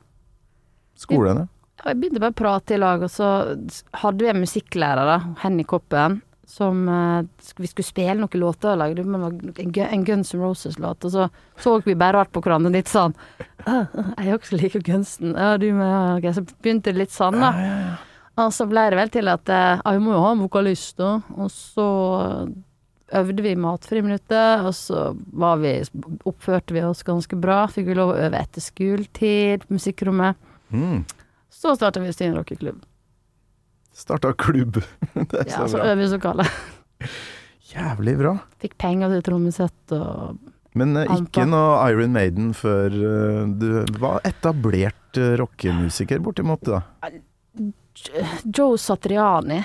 [0.94, 1.48] Skolene?
[1.82, 3.26] Jeg begynte bare å prate i lag, og så
[4.00, 8.78] hadde vi en musikklærer, da, Henny Koppen, som eh, Vi skulle spille noen låter og
[8.78, 11.28] lag, en, en Guns N' Roses-låt, og så
[11.60, 13.14] så vi bare rart på hverandre, litt sånn
[13.66, 13.86] «Ah,
[14.20, 15.34] Jeg også liker Gunsen.
[15.34, 16.36] Ja, du med, ja, Okay.
[16.36, 17.50] Så begynte det litt sånn, da.
[18.44, 21.16] Og så ble det vel til at eh, vi må jo ha en vokalist, da.
[21.38, 21.88] Og så
[23.14, 25.76] øvde vi matfriminuttet, og så var vi,
[26.26, 27.64] oppførte vi oss ganske bra.
[27.70, 30.40] Fikk vi lov å øve etter skoletid på musikkrommet.
[30.74, 31.04] Mm.
[31.64, 32.82] Så starta vi Stine rockeklubb.
[33.96, 34.82] Starta klubb.
[35.14, 35.92] det er Ja, så så bra.
[35.94, 36.58] øvingslokalet.
[37.74, 38.34] Jævlig bra.
[38.60, 40.36] Fikk penger til trommesett og
[40.76, 46.82] Men uh, ikke noe Iron Maiden før uh, du var etablert uh, rockemusiker, bortimot, da.
[48.44, 49.62] Joe Satriani.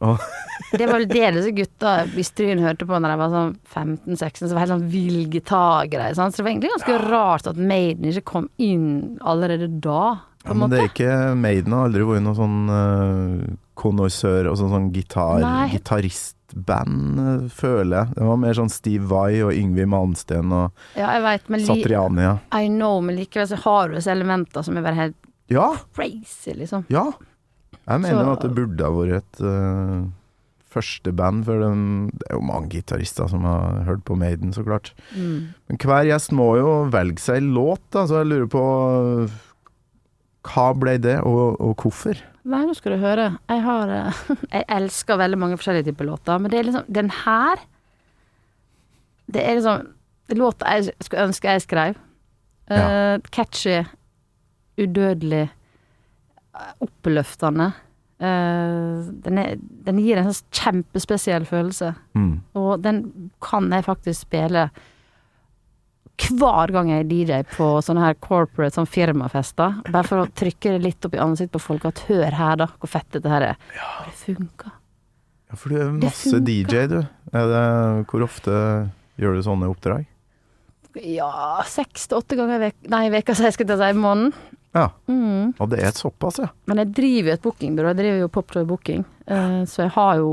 [0.00, 0.16] Oh.
[0.72, 4.38] Det var vel det disse gutta i Stryn hørte på når jeg var sånn 15-16,
[4.38, 6.14] så det var helt sånn vill gitargreie.
[6.16, 8.86] Så det var egentlig ganske rart at Maiden ikke kom inn
[9.20, 10.04] allerede da,
[10.44, 14.56] Ja, en men det er ikke Maiden har aldri vært noen sånn uh, konnoissør og
[14.58, 18.14] sånn, sånn gitar, gitaristband, eh, føler jeg.
[18.18, 22.24] Det var mer sånn Steve Vai og Yngvi Malmsten og Ja, jeg vet, men Satriani.
[22.26, 22.34] Ja.
[22.58, 25.18] I know, men likevel så har du disse elementene som er bare helt
[25.52, 26.86] ja, crazy, liksom.
[26.92, 27.10] ja.
[27.82, 30.04] Jeg mener Så- at det burde ha vært et uh,
[30.72, 34.64] første band, for de, det er jo mange gitarister som har hørt på Maiden, så
[34.64, 34.92] klart.
[35.16, 35.52] Mm.
[35.68, 38.62] Men hver gjest må jo velge seg en låt, da, så jeg lurer på
[40.42, 42.18] hva ble det, og, og hvorfor?
[42.44, 43.28] Nei, nå skal du høre.
[43.48, 44.20] Jeg har eh,
[44.56, 47.60] Jeg elsker veldig mange forskjellige typer låter, men det er liksom Den her
[49.30, 49.86] Det er liksom
[50.38, 51.96] låta jeg skulle ønske jeg skrev.
[52.72, 53.82] Eh, catchy,
[54.80, 55.46] udødelig,
[56.80, 57.72] oppløftende.
[58.22, 62.36] Uh, den, er, den gir en sånn kjempespesiell følelse, Mm.
[62.54, 63.00] og den
[63.42, 64.68] kan jeg faktisk spille
[66.22, 69.80] hver gang jeg er DJ på sånne her corporate sånn firmafester.
[69.90, 72.68] Bare for å trykke det litt opp i ansiktet på folk at hør her, da,
[72.78, 73.56] hvor fett dette her er.
[73.76, 73.90] Ja.
[74.06, 74.72] det funker.
[75.50, 76.38] Ja, for du er masse.
[76.40, 76.98] DJ, du.
[77.32, 78.54] Det, hvor ofte
[79.20, 80.06] gjør du sånne oppdrag?
[81.00, 83.94] Ja, seks til åtte ganger i vek Nei, veka, så jeg skulle til å si
[83.94, 84.34] i måneden.
[84.76, 85.52] Ja, Mm.
[85.60, 86.48] og det er såpass, ja.
[86.66, 89.02] Men jeg driver jo et bookingbyrå, jeg driver jo Popjoy Booking.
[89.28, 90.30] Uh, så jeg har jo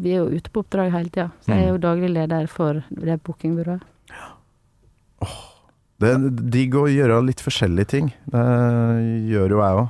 [0.00, 1.30] Vi er jo ute på oppdrag hele tida.
[1.44, 3.82] Så jeg er jo daglig leder for det bookingbyrået.
[6.00, 8.08] Det er digg å gjøre litt forskjellige ting.
[8.26, 8.42] Det
[9.30, 9.88] gjør jo jeg òg.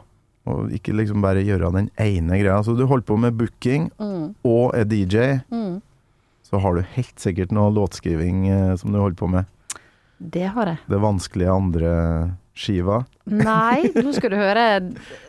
[0.53, 2.59] Og ikke liksom bare gjøre den ene greia.
[2.63, 4.35] Så du holder på med booking Mm.
[4.45, 5.81] og er DJ, Mm.
[6.45, 9.47] så har du helt sikkert noe låtskriving eh, som du holder på med.
[10.21, 10.79] Det har jeg.
[10.89, 13.07] Det vanskelige andre skiva.
[13.27, 14.67] Nei, nå skal du høre.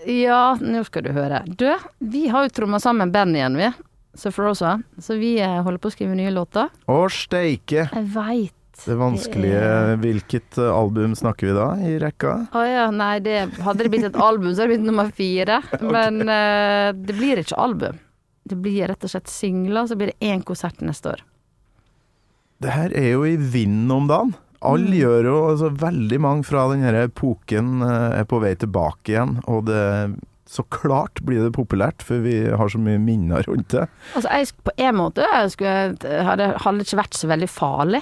[0.06, 1.42] Ja, nå skal du høre.
[1.48, 3.72] Du, vi har jo tromma sammen band igjen, vi.
[4.16, 4.82] Sufferosa.
[5.00, 6.70] Så vi eh, holder på å skrive nye låter.
[6.92, 7.88] Å, steike!
[7.92, 8.54] Jeg veit.
[8.84, 12.34] Det vanskelige Hvilket eh, album snakker vi da, i rekka?
[12.52, 15.62] Å ja, nei, det Hadde det blitt et album, så hadde det blitt nummer fire.
[15.96, 18.02] Men uh, det blir ikke album.
[18.46, 21.24] Det blir rett og slett singler, så blir det én konsert neste år.
[22.62, 24.36] Det her er jo i vinden om dagen.
[24.66, 24.98] Alle Mm.
[24.98, 29.36] gjør jo altså, Veldig mange fra den her epoken eh, er på vei tilbake igjen,
[29.52, 30.16] og det
[30.48, 33.88] Så klart blir det populært, for vi har så mye minner rundt det.
[34.14, 35.74] Altså, jeg, på en måte jeg skulle,
[36.28, 38.02] hadde, hadde det ikke vært så veldig farlig.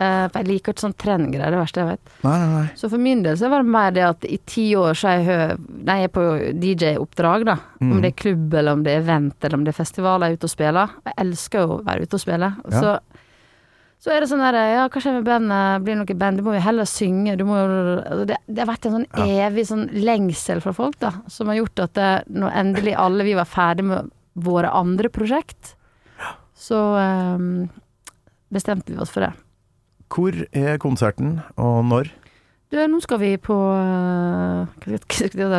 [0.00, 2.12] Eh, for jeg liker ikke sånn trendgreier, det verste jeg vet.
[2.24, 2.68] Nei, nei, nei.
[2.80, 5.26] Så for min del så var det mer det at i ti år så er
[5.28, 6.22] jeg, nei, jeg er på
[6.62, 7.56] DJ-oppdrag, da.
[7.82, 8.00] Om Mm.
[8.00, 10.38] det er klubb, eller om det er event, eller om det er festival jeg er
[10.40, 10.94] ute og spiller.
[11.04, 12.48] Jeg elsker jo å være ute og spille.
[12.70, 12.80] Ja.
[12.80, 12.94] Så,
[14.00, 15.82] så er det sånn derre Ja, hva skjer med bandet?
[15.84, 16.40] Blir det noe band?
[16.40, 17.36] Du må jo heller synge.
[17.36, 17.66] Du må jo
[18.00, 21.12] altså det, det har vært en sånn evig sånn lengsel fra folk, da.
[21.28, 24.08] Som har gjort at det, når endelig alle vi var ferdig med
[24.40, 25.74] våre andre prosjekt,
[26.56, 26.80] så
[27.36, 27.68] um,
[28.52, 29.32] bestemte vi oss for det.
[30.10, 32.10] Hvor er konserten, og når?
[32.70, 34.66] Du, nå skal vi på uh,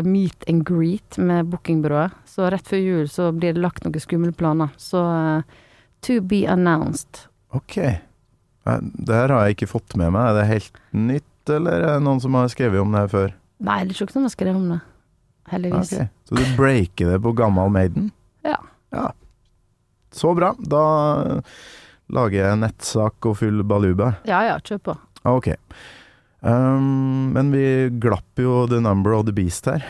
[0.08, 2.16] meet and greet med bookingbyrået.
[2.28, 4.72] Så rett før jul så blir det lagt noen skumle planer.
[4.80, 5.68] Så uh,
[6.04, 7.26] to be announced.
[7.52, 7.76] Ok.
[8.64, 10.30] Det her har jeg ikke fått med meg.
[10.30, 13.36] Er det helt nytt, eller er det noen som har skrevet om det her før?
[13.62, 14.80] Nei, det er ikke noen som har skrevet om det.
[15.52, 15.94] Heldigvis.
[15.98, 16.16] Ok.
[16.30, 18.12] Så du breaker det på gammal Maiden?
[18.48, 18.60] Ja.
[18.96, 19.10] Ja.
[20.16, 20.54] Så bra.
[20.60, 20.84] Da
[22.12, 24.14] lager jeg nettsak og full baluba.
[24.30, 24.98] Ja ja, kjør på.
[25.32, 25.52] Ok.
[26.42, 27.64] Um, men vi
[28.02, 29.84] glapp jo The Number of the Beast her.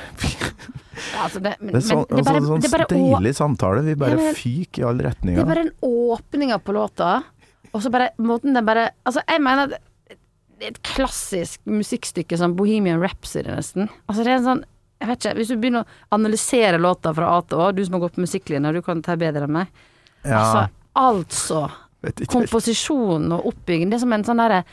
[1.14, 3.32] Ja, altså det, men, Det er sånn, det er bare, sånn det er bare, deilig
[3.38, 3.84] samtale.
[3.88, 7.24] Vi bare Ja, men- fyker i alle det er bare en åpning på låta,
[7.74, 9.80] og så bare måten den bare Altså, jeg mener at
[10.60, 13.90] det er et klassisk musikkstykke som Bohemian Rhapsody, nesten.
[14.08, 14.64] Altså, det er en sånn
[15.02, 15.88] Jeg vet ikke, hvis du begynner å
[16.20, 19.16] analysere låta fra A til Å, du som har gått på musikklinja, du kan ta
[19.16, 19.68] bedre enn meg.
[20.24, 22.50] Ja, Altså, altså vet ikke helt.
[22.50, 23.90] komposisjon og oppbygging.
[23.92, 24.64] Det er som en sånn derre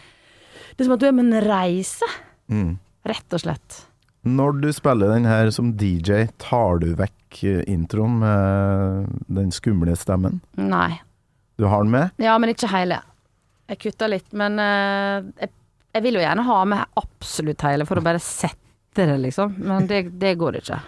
[0.76, 2.06] Det er som at du er med en reise,
[2.48, 2.78] Mm.
[3.04, 3.84] rett og slett.
[4.24, 9.94] Når du spiller den her som DJ, tar du vekk eh, introen med den skumle
[9.96, 10.40] stemmen?
[10.56, 11.00] Nei.
[11.58, 12.10] Du har den med?
[12.18, 13.00] Ja, men ikke hele.
[13.68, 15.50] Jeg kutta litt, men eh, jeg,
[15.94, 19.56] jeg vil jo gjerne ha med absolutt hele, for å bare sette det, liksom.
[19.58, 20.78] Men det, det går ikke.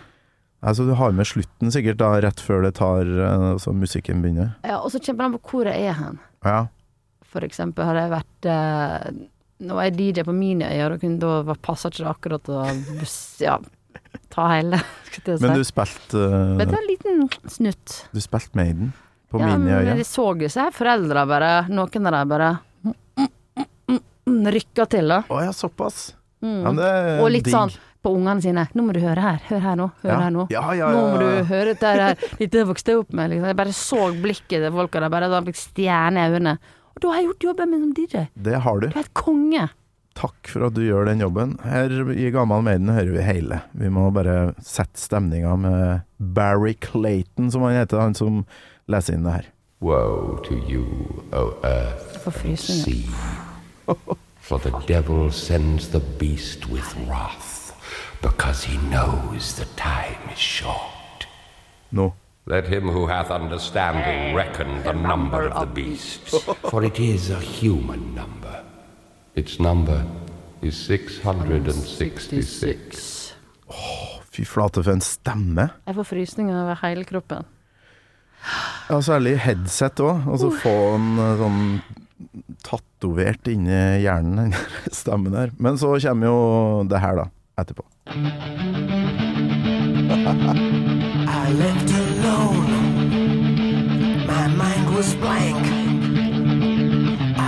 [0.60, 4.52] Altså, du har med slutten sikkert da, rett før det tar altså, musikken begynner.
[4.66, 6.18] Ja, og så kjemper han på hvor jeg er hen.
[6.44, 6.60] Ja.
[7.30, 9.10] For eksempel har jeg vært eh,
[9.60, 12.62] Nå er jeg DJ på mine øyer, og kunne da passa ikke det akkurat å
[12.96, 13.58] buss- ja,
[14.32, 14.78] ta hele,
[15.18, 17.96] jeg Men du spilte Men det uh, en liten snutt.
[18.14, 18.94] Du spilte Maiden
[19.30, 22.94] på ja, mine men de så jo seg foreldra bare Noen av dem bare mm,
[23.20, 23.28] mm,
[23.60, 24.00] mm, mm,
[24.32, 25.20] mm, rykka til, da.
[25.28, 26.00] Å ja, såpass.
[26.40, 26.56] Mm.
[26.56, 27.52] Ja, men det er digg.
[27.52, 28.66] sånn på ungene sine.
[28.72, 29.40] 'Nå må du høre her.
[29.48, 29.90] Hør her nå.
[30.02, 30.20] Hør ja.
[30.20, 30.46] her nå.
[30.52, 32.28] Ja, ja, Nå ja, må du høre dette her.
[32.40, 33.32] Dette vokste jeg opp med.
[33.32, 33.50] Liksom.
[33.50, 35.12] Jeg bare så blikket til folka der.
[35.12, 36.56] Bare da fikk stjerne i øynene.
[36.94, 38.24] Og da har jeg gjort jobben min som DJ.
[38.34, 38.88] Det har du.
[38.88, 39.68] Du er et konge.
[40.18, 41.54] Takk for at du gjør den jobben.
[41.64, 43.60] Her i Gammal Maiden hører vi hele.
[43.78, 48.42] Vi må bare sette stemninga med Barry Clayton, som han heter, han som
[48.90, 49.48] leser inn det her.
[49.80, 50.84] Woe to you,
[51.32, 53.08] O earth and sea,
[54.40, 57.59] for the devil sends the beast with wrath,
[58.22, 61.26] because he knows the time is short.
[61.92, 62.12] Nå.
[62.46, 66.28] Let him who hath understanding reckon the number of the beast,
[66.70, 68.64] for it is a human number.
[69.34, 70.04] Its number
[70.62, 73.34] is 666.
[74.30, 75.68] Fy flate, for en stemme.
[75.86, 77.44] Jeg får frysninger over hele kroppen.
[78.90, 80.24] Ja, særlig headset òg.
[80.26, 81.60] Og så få en eh, sånn
[82.66, 84.52] tatovert inni hjernen, den
[85.00, 85.48] stemmen der.
[85.58, 86.38] Men så kommer jo
[86.90, 87.26] det her, da.
[87.60, 87.84] Etterpå.
[91.28, 92.70] I left alone.
[94.26, 95.66] My mind was blank.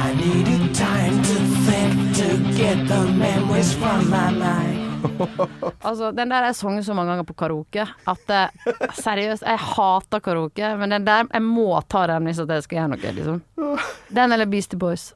[0.04, 4.78] I needed time to think to get the memories from my mind.
[5.84, 8.48] Altså, den der jeg sunget så mange ganger på karaoke at eh,
[8.94, 12.88] seriøst, jeg hater karaoke, men den der, jeg må ta den hvis jeg skal gjøre
[12.88, 13.42] noe, liksom.
[14.14, 15.14] Den eller Beastie Boys.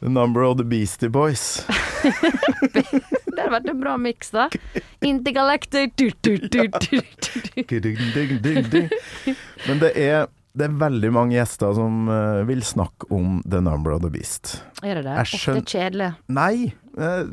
[0.00, 1.66] The Number of the Beastie Boys.
[3.54, 4.48] Vært en bra miks, da.
[5.04, 5.94] Intergalactic.
[9.68, 13.94] Men det er, det er veldig mange gjester som eh, vil snakke om The Number
[13.96, 14.56] of the Beast.
[14.82, 15.16] Gjør det det?
[15.20, 16.10] Jeg Ofte kjedelig.
[16.34, 16.54] Nei,
[16.98, 17.24] eh,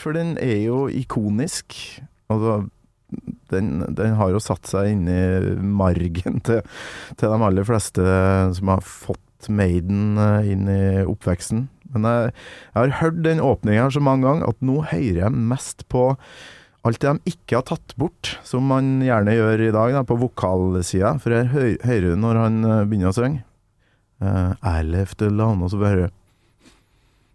[0.00, 1.76] for den er jo ikonisk.
[2.32, 2.64] Altså,
[3.52, 5.22] den, den har jo satt seg inn i
[5.62, 6.64] margen til,
[7.14, 8.02] til de aller fleste
[8.58, 9.20] som har fått
[9.52, 11.68] Maiden eh, inn i oppveksten.
[11.94, 12.34] Men jeg,
[12.74, 16.10] jeg har hørt den åpninga så mange ganger at nå hører jeg mest på
[16.84, 20.18] alt det de ikke har tatt bort, som man gjerne gjør i dag, da, på
[20.20, 21.14] vokalsida.
[21.22, 23.44] For jeg hø hører du når han eh, begynner å synge.
[24.22, 26.20] Uh, I left alone, og så hører du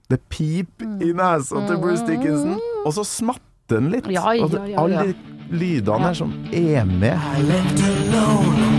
[0.09, 4.07] Det pip i nesa til Bruce Dickinson, og så smatter den litt.
[4.09, 4.77] Ja, ja, ja, ja.
[4.81, 5.13] alle de
[5.53, 7.13] lydene her som er med.
[7.13, 8.71] I left alone.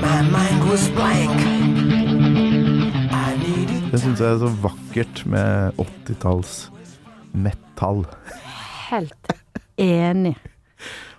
[0.00, 1.63] My mind was blank.
[3.94, 6.54] Det syns jeg er så vakkert med 80-talls
[7.30, 8.00] metall.
[8.88, 9.28] Helt
[9.78, 10.32] enig.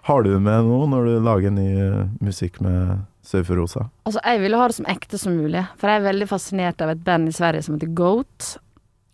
[0.09, 3.85] Har du med noe når du lager ny eh, musikk med Surferosa?
[4.03, 6.91] Altså, jeg ville ha det som ekte som mulig, for jeg er veldig fascinert av
[6.91, 8.49] et band i Sverige som heter Goat.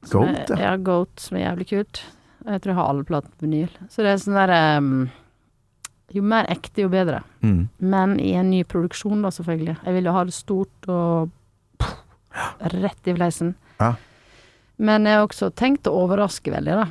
[0.10, 0.72] Som Goat, er, ja.
[0.72, 0.72] ja.
[0.88, 2.02] Goat, som er jævlig kult.
[2.48, 3.76] Jeg tror jeg har alle platene på vinyl.
[3.94, 4.96] Så det er sånn derre um,
[6.18, 7.22] Jo mer ekte, jo bedre.
[7.46, 7.62] Mm.
[7.94, 9.78] Men i en ny produksjon, da, selvfølgelig.
[9.86, 11.30] Jeg vil jo ha det stort og
[12.74, 13.54] rett i fleisen.
[13.80, 13.94] Ja.
[14.82, 16.88] Men jeg har også tenkt å overraske veldig, da.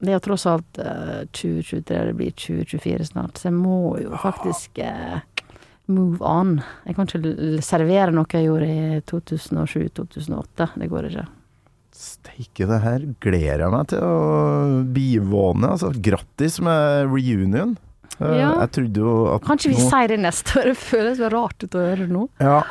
[0.00, 4.80] Det er tross alt uh, 2023, det blir 2024 snart, så jeg må jo faktisk
[4.80, 5.18] uh,
[5.92, 6.54] move on.
[6.86, 10.70] Jeg kan ikke servere noe jeg gjorde i 2007-2008.
[10.80, 11.26] Det går ikke.
[12.00, 15.74] Steike, det her gleder jeg meg til å bivåne.
[15.74, 17.76] Altså, grattis med reunion.
[18.20, 18.50] Eh, Ja.
[18.62, 20.70] Jeg trodde jo at Kan ikke vi nå- det neste år?
[20.72, 22.28] Det føles rart ut å høre nå.
[22.40, 22.62] Ja.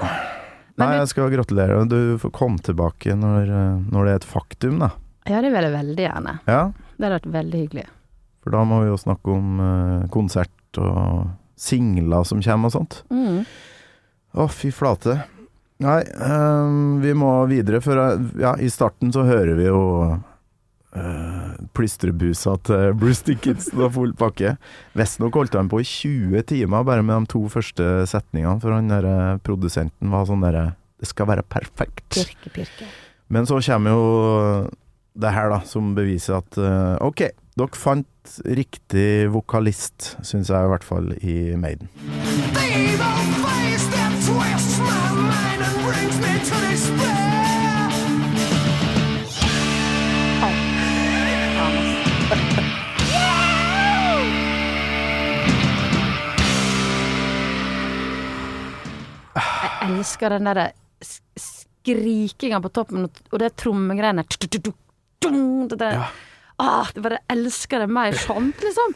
[0.80, 1.80] Nei, jeg skal gratulere.
[1.90, 4.92] Du får komme tilbake når, eh, når det er et faktum, da.
[5.30, 6.36] Ja, det vil jeg veldig gjerne.
[6.50, 6.62] Ja,
[6.98, 7.88] Det hadde vært veldig hyggelig.
[8.44, 11.28] for da må vi jo snakke om eh, konsert og
[11.60, 13.02] singler som kommer og sånt.
[13.12, 13.44] Mm.
[14.40, 15.18] oh, fy flate.
[15.80, 19.82] Nei, um, vi må videre, for eh, ja, i starten så hører vi jo
[20.98, 24.56] uh, plystrebusa til Bruce Dickinson og full pakke.
[24.98, 28.92] Visstnok holdt han på i 20 timer bare med de to første setningene, for han
[28.92, 32.10] der, produsenten var sånn derre Det skal være perfekt.
[32.12, 32.88] Pirke, pirke.
[33.32, 34.08] Men så kommer jo
[35.20, 37.24] det her, da, som beviser at uh, OK,
[37.60, 41.90] dere fant riktig vokalist, syns jeg i hvert fall, i Maiden.
[42.56, 47.29] They don't face that twists my mind and brings me to despair.
[60.00, 60.70] Elsker den derre
[61.04, 64.26] sk- skrikinga på toppen, og det trommegreiene
[65.70, 66.04] Det der
[66.60, 68.92] Ah, det bare elsker det mer sånt, liksom.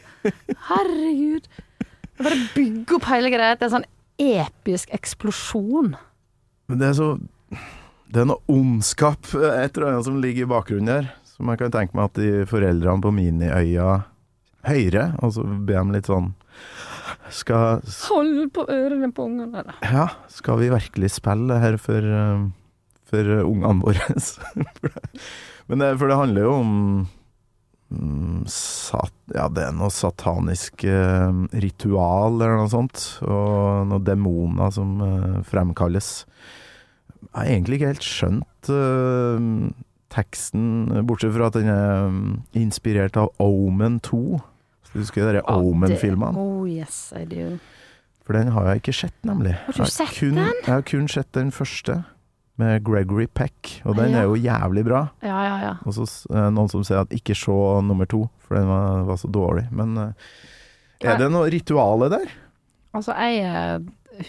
[0.68, 1.46] Herregud.
[1.80, 3.54] Det bare bygger opp hele greia.
[3.56, 3.86] Er en sånn
[4.20, 5.94] episk eksplosjon.
[6.68, 7.08] Men det er så
[8.12, 11.08] Det er noe ondskap, et eller annet som ligger i bakgrunnen der.
[11.24, 14.04] Som jeg kan tenke meg at de foreldrene på Miniøya
[14.68, 16.34] hører, og så ber de litt sånn
[17.34, 19.64] Skal Hold på ørene på ungene.
[19.66, 19.76] da.
[19.86, 22.46] Ja, skal vi virkelig spille her for, eh,
[23.10, 24.08] for ungene våre?
[25.68, 26.74] Men det, for det handler jo om
[27.94, 31.32] mm, sat, Ja, det er noe satanisk eh,
[31.64, 36.12] ritual eller noe sånt, og noen demoner som eh, fremkalles.
[37.24, 39.48] Jeg har egentlig ikke helt skjønt eh,
[40.14, 40.66] teksten,
[41.08, 44.42] bortsett fra at den er mm, inspirert av Omen 2.
[44.94, 46.38] Så du husker de Ja, Omen-filmene?
[46.38, 47.58] Oh yes, I do.
[48.24, 49.56] For den har jeg ikke sett, nemlig.
[49.66, 50.52] Har du sett kun, den?
[50.62, 52.04] Jeg har kun sett den første,
[52.62, 54.20] med Gregory Peck, og den Ja.
[54.22, 55.00] er jo jævlig bra.
[55.26, 55.72] Ja, ja, ja.
[55.90, 59.18] Og så eh, noen som sier at ikke se nummer to, for den var, var
[59.18, 59.66] så dårlig.
[59.74, 60.14] Men eh,
[61.02, 62.30] er det noe rituale der?
[62.94, 63.80] Altså, jeg eh,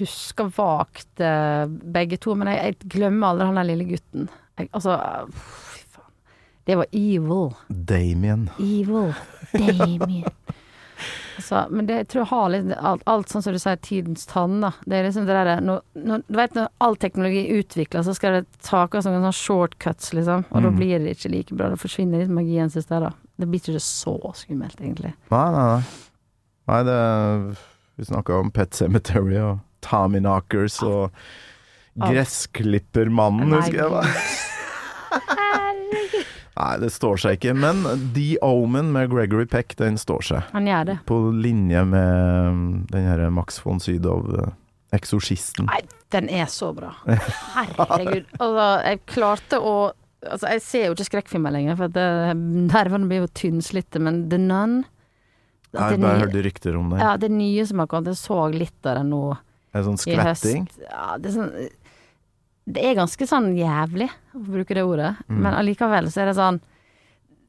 [0.00, 1.20] husker vagt
[1.84, 4.30] begge to, men jeg, jeg glemmer aldri han der lille gutten.
[4.58, 4.96] Jeg, altså.
[6.64, 7.54] Det var evil.
[7.68, 8.50] Damien.
[8.58, 9.12] Evil.
[9.52, 10.24] Damien.
[11.34, 14.22] Altså, men det jeg tror jeg har litt alt, alt sånn som du sier, tidens
[14.30, 14.68] tann, da.
[14.86, 18.36] Det er liksom det derre når, når, Du vet når all teknologi utvikler, så skal
[18.36, 20.44] det takes en sånne shortcuts, liksom.
[20.54, 20.76] Og da Mm.
[20.78, 21.72] blir det ikke like bra.
[21.74, 23.10] Da forsvinner litt magien siste der, da.
[23.42, 25.10] Det blir ikke så skummelt, egentlig.
[25.34, 25.82] Nei, nei, nei.
[26.70, 27.56] Nei, det
[27.98, 31.10] Vi snakka om Pet Cemetery og Tommy Knockers og.
[31.98, 34.14] Gressklippermannen, husker jeg.
[36.54, 37.54] Nei, det står seg ikke.
[37.58, 37.82] Men
[38.14, 40.44] The Omen med Gregory Peck, den står seg.
[40.54, 40.98] Han gjør det.
[41.08, 44.52] På linje med mm, den herre Max von Sydow, eh,
[44.94, 45.66] Eksorsisten.
[45.66, 45.80] Nei,
[46.14, 46.92] den er så bra.
[47.56, 48.30] Herregud.
[48.38, 49.76] Altså, jeg klarte å
[50.24, 52.32] Altså, jeg ser jo ikke skrekkfilmer lenger, for det-
[52.72, 54.78] nervene blir jo tynnslitte, men The Nun
[55.74, 57.00] Jeg har bare hørte rykter om det.
[57.02, 60.00] Ja, det nye som har kommet, jeg så litt av det nå Er det sånn
[60.00, 60.64] skvetting?
[60.80, 61.52] Ja, det er sånn
[62.66, 65.40] Det er ganske sånn jævlig, å bruke det ordet, Mm.
[65.44, 66.60] men allikevel så er det sånn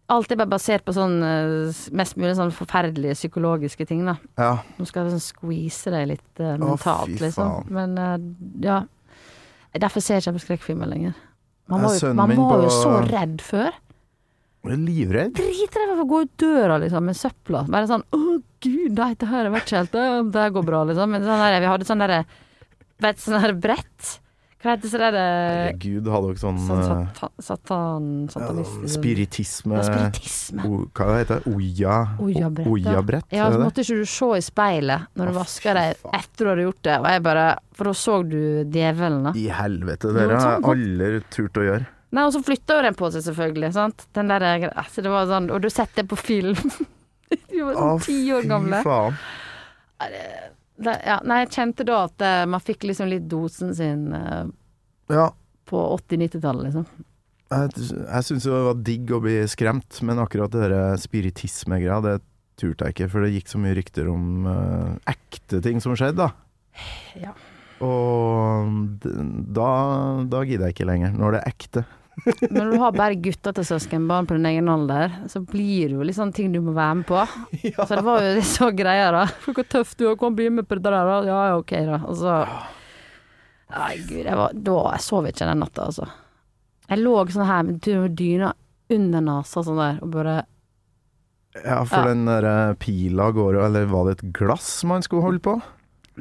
[0.08, 4.14] Alt er bare basert på sånn eh, mest mulig sånn forferdelige psykologiske ting, da.
[4.38, 4.60] Ja.
[4.78, 7.66] Nå skal jeg sånn squeeze deg litt uh, mentalt, fy liksom.
[7.74, 8.18] Men uh,
[8.62, 8.84] ja.
[9.74, 11.16] Derfor ser jeg ikke på skrekkfilmer lenger.
[11.68, 13.72] Man var jo, man var jo på- så redd før.
[14.66, 15.34] Livredd.
[15.38, 17.66] Dritredd for å gå ut døra liksom, med søpla.
[17.70, 19.92] Bare sånn 'Å, gud, nei, det her vet vært helt
[20.32, 21.10] Det, går bra', liksom.
[21.10, 22.26] Men sånn der, vi hadde sånn derre
[23.02, 24.20] Vet sånn der brett?
[24.66, 29.84] Hva heter det der Herregud, hadde dere sånn, Sånn eh, satan, satan ja, spiritisme Ja,
[29.86, 30.66] spiritisme.
[30.66, 31.54] o, Hva heter det?
[31.54, 31.98] Oja?
[32.18, 32.72] Oja-brett, ja.
[32.74, 33.28] Oja-brett?
[33.38, 36.50] Ja, så måtte ikke du se i speilet når du Å, vasker deg etter du
[36.50, 36.96] hadde gjort det.
[36.98, 37.46] Og jeg bare
[37.78, 38.40] For da så du
[38.74, 39.36] djevelen, da.
[39.38, 41.86] I helvete, dere har sånn- aldri turt å gjøre.
[42.16, 43.74] Nei, og så flytta jo den på seg, selvfølgelig.
[43.78, 44.08] Sant?
[44.18, 46.56] Den der altså, det var sånn Og du setter det på film.
[47.54, 48.82] Vi var sånn ti år gamle.
[48.82, 49.18] Faen.
[50.76, 54.46] Det, ja, nei, jeg kjente da at eh, man fikk liksom litt dosen sin eh,
[55.14, 55.30] Ja,
[55.70, 57.06] på 80-90-tallet, liksom.
[57.56, 62.20] jeg, jeg syns det var digg å bli skremt, men akkurat det der spiritisme-greia, det
[62.60, 66.28] turte jeg ikke, for det gikk så mye rykter om eh, ekte ting som skjedde,
[66.28, 66.84] da.
[67.20, 67.34] Ja.
[67.84, 69.00] Og
[69.56, 69.70] da,
[70.32, 71.86] da gidder jeg ikke lenger, når det er ekte.
[72.24, 75.98] Men når du har bare gutter til søskenbarn på din egen alder, så blir det
[75.98, 77.20] jo litt sånn ting du må være med på.
[77.88, 79.26] Så det var jo det så greia, da.
[79.44, 81.18] For hvor tøff du er, kom bli med på det der, da.
[81.28, 82.00] Ja, ja, ok, da.
[82.08, 82.38] Og så
[83.76, 86.06] Nei, gud, jeg var Da jeg sov ikke den natta, altså.
[86.86, 87.80] Jeg lå sånn her med
[88.16, 88.52] dyna
[88.94, 90.36] under nesa sånn der, og bare
[91.64, 92.12] Ja, for Ja.
[92.12, 95.56] den der eh, pila går jo Eller var det et glass man skulle holde på?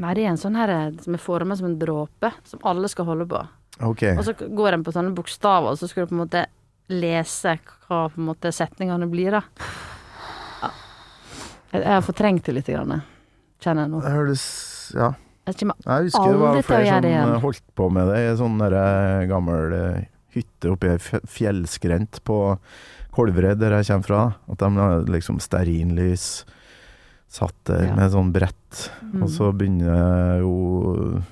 [0.01, 2.89] Nei, det er en sånn her eh, som er formet som en dråpe, som alle
[2.91, 3.43] skal holde på.
[3.83, 4.03] Ok.
[4.17, 6.45] Og så går den på sånne bokstaver, og så skal du på en måte
[6.93, 7.57] lese
[7.89, 9.43] hva på en måte setningene blir, da.
[10.63, 10.71] Ja.
[11.73, 13.03] Jeg, har fortrengt det litt, grann,
[13.65, 14.03] kjenner jeg nå.
[14.05, 14.45] Det høres
[14.95, 15.13] Ja.
[15.45, 18.63] Jeg Jeg husker det var flere som eh, holdt på med det i en sånn
[19.29, 22.39] gammel eh, hytte oppe i ei fjellskrent på
[23.15, 24.23] Kolvereid, der jeg kommer fra.
[24.51, 26.45] At de har liksom stearinlys
[27.29, 27.95] satt der Ja.
[27.95, 29.23] med sånn brett, Mm.
[29.23, 31.23] og så begynner jo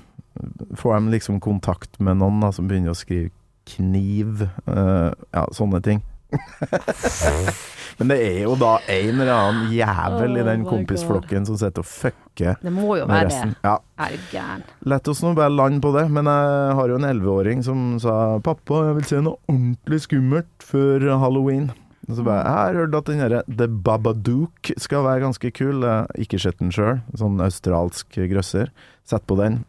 [0.79, 3.29] Får de liksom kontakt med noen da, som begynner å skrive
[3.69, 6.01] kniv, uh, ja, sånne ting.
[7.99, 11.59] Men det er jo da en eller annen jævel i Oh den my kompisflokken som
[11.61, 13.53] sitter og fucker Det må jo være resten.
[13.53, 13.67] det.
[13.67, 14.63] Ja, Er du gæren?
[14.89, 18.39] Lett oss nå bare lande på det, men jeg har jo en elleveåring som sa
[18.39, 21.69] 'pappa, jeg vil se noe ordentlig skummelt før halloween'.
[22.09, 25.85] Og så bare, Jeg har hørt at den derre The Babadook skal være ganske kul.
[26.19, 28.71] Ikke sett den sjøl, sånn australsk grøsser.
[29.05, 29.63] Sett på den.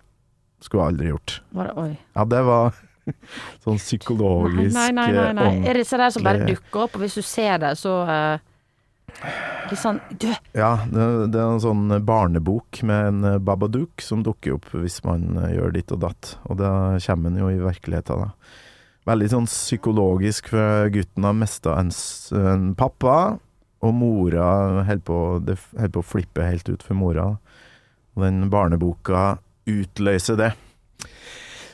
[0.64, 1.36] Skulle jeg aldri gjort.
[1.52, 1.86] Bare.
[2.16, 2.78] Ja, det var
[3.64, 5.28] sånn psykologisk Nei, nei, nei.
[5.36, 5.48] nei.
[5.60, 7.98] eh, Er det disse der som bare dukker opp, og hvis du ser det, så
[8.08, 8.38] uh,
[9.68, 11.04] Litt sånn Du, Ja, det,
[11.34, 15.52] det er en sånn barnebok med en eh, Babadook som dukker opp hvis man eh,
[15.58, 16.32] gjør ditt og datt.
[16.48, 16.70] Og da
[17.04, 18.58] kommer den jo i virkeligheten, da.
[19.04, 21.90] Veldig sånn psykologisk, for gutten har mista en,
[22.40, 23.16] en pappa,
[23.84, 24.46] og mora
[24.88, 27.26] holder på, på å flippe helt ut for mora.
[28.16, 29.34] Og den barneboka
[29.66, 30.52] utløser det.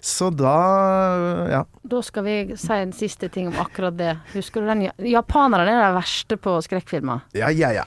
[0.00, 1.64] Så da Ja.
[1.86, 4.14] da skal vi si en siste ting om akkurat det.
[4.32, 7.22] Husker du den ja- Japanerne er de verste på skrekkfilmer.
[7.34, 7.84] Ja, ja, ja.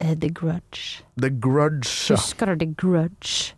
[0.00, 1.02] Eh, The Grudge.
[1.20, 2.10] The Grudge.
[2.10, 2.16] Ja.
[2.16, 3.54] Husker du The Grudge?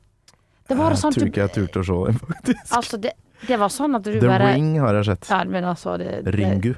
[0.68, 2.73] Det var Jeg sånn tror at du ikke jeg turte å se den, faktisk.
[2.77, 3.12] Altså, det,
[3.49, 5.29] det var sånn at du The bare Ring har jeg sett.
[5.31, 6.75] Ja, men altså det, det, Ringu.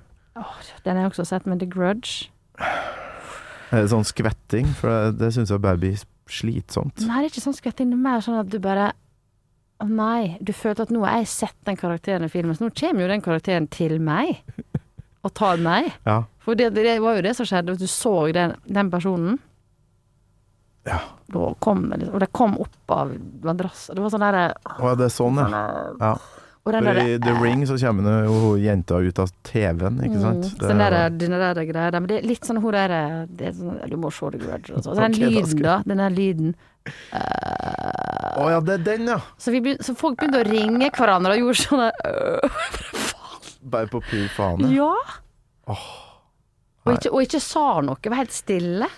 [0.85, 2.29] Den har jeg også sett, men The Grudge
[3.73, 4.69] sånn skvetting?
[4.79, 5.95] For det, det syns jeg baby
[6.31, 7.03] slitsomt.
[7.07, 7.93] Nei, det er ikke sånn skvetting.
[7.93, 8.93] Det er mer sånn at du bare
[9.83, 12.75] Å nei, du følte at nå har jeg sett den karakteren i filmen, så nå
[12.79, 14.45] kommer jo den karakteren til meg.
[15.27, 15.91] Og tar meg.
[16.09, 16.21] Ja.
[16.43, 19.41] For det, det var jo det som skjedde, at du så den, den personen.
[20.87, 21.01] Ja.
[21.63, 23.13] Kom det liksom Og det kom opp av
[23.47, 23.95] madrassen.
[23.97, 25.61] Det var sånn derre Å, ja, det er sånn, ja.
[26.01, 26.15] ja.
[26.63, 30.21] Og den For derre i The Ring så kommer jo jenta ut av TV-en, ikke
[30.23, 30.45] sant?
[30.53, 31.99] Mm, den der, den der greia der.
[32.05, 34.77] Men det er litt sånn hun der er sånn, Du må se The Grudge.
[34.77, 35.01] Og sånn.
[35.01, 35.75] den Ok, da lyden, da.
[35.91, 36.55] Den der lyden.
[38.33, 39.19] Å ja, det er den, ja!
[39.39, 42.63] Så, vi begyn- så folk begynte å ringe hverandre og gjorde sånn der øh,
[43.75, 44.65] Bare på pur faen.
[44.75, 44.89] Ja.
[45.71, 45.85] Oh,
[46.87, 47.99] Og ikke, og ikke sa noe.
[48.03, 48.89] Var helt stille.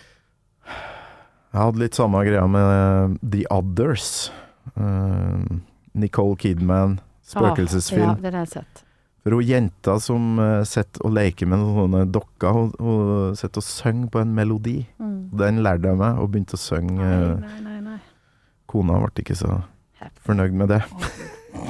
[0.65, 4.07] Jeg hadde litt samme greia med eh, The Others.
[4.81, 5.45] Uh,
[5.95, 6.97] Nicole Kidman,
[7.29, 8.09] spøkelsesfilm.
[8.09, 8.75] Ah, Ja, den har jeg sett.
[9.25, 13.63] For hun jenta som uh, sitter og leker med noen sånne dokker, hun, hun sitter
[13.63, 14.83] og synger på en melodi.
[15.01, 15.15] Mm.
[15.41, 17.01] Den lærte jeg meg, og begynte å synge.
[17.01, 17.79] Eh, nei, nei.
[17.87, 17.97] nei.
[18.69, 19.63] Kona ble ikke så
[20.27, 20.83] fornøyd med det.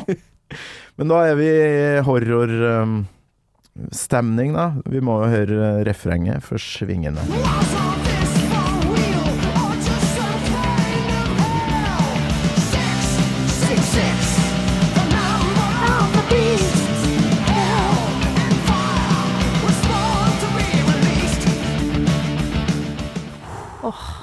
[0.98, 4.66] Men da er vi i horrorstemning, da.
[4.90, 7.22] Vi må jo høre eh, refrenget for svingende.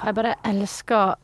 [0.01, 1.15] Jeg bare elsker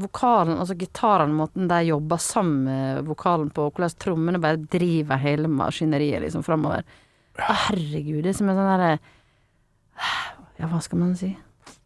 [0.00, 5.50] vokalen, altså gitaren, måten de jobber sammen med vokalen på, hvordan trommene bare driver hele
[5.50, 6.84] maskineriet liksom framover.
[7.40, 8.90] Å, herregud, det er som en sånn derre
[10.60, 11.30] Ja, hva skal man si?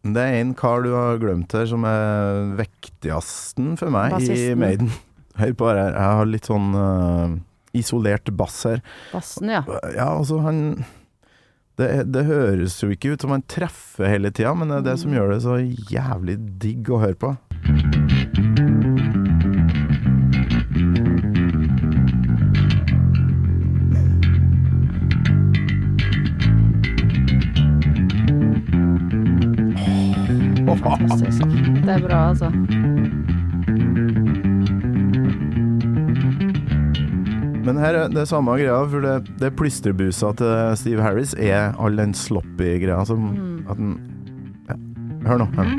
[0.05, 4.91] Det er en kar du har glemt her, som er vektigsten for meg i Maiden.
[5.39, 5.95] Hør på det her.
[5.95, 7.33] Jeg har litt sånn uh,
[7.75, 8.83] isolert bass her.
[9.11, 9.63] Bassen, ja.
[9.95, 10.61] Ja, altså, han
[11.79, 14.99] det, det høres jo ikke ut som en treffer hele tida, men det er det
[15.01, 15.59] som gjør det så
[15.91, 17.35] jævlig digg å høre på.
[30.85, 31.41] Fantastisk.
[31.85, 32.51] Det er bra, altså.
[37.65, 41.97] Men her er det samme greia, for det, det plystrebusa til Steve Harris er all
[41.97, 43.25] den sloppy greia som
[43.65, 43.97] at den
[44.69, 44.75] ja.
[45.25, 45.45] Hør nå.
[45.57, 45.75] Hør nå.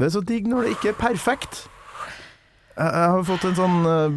[0.00, 1.68] Det er så digg når det ikke er perfekt.
[2.80, 4.08] Jeg, har fått en sånn uh,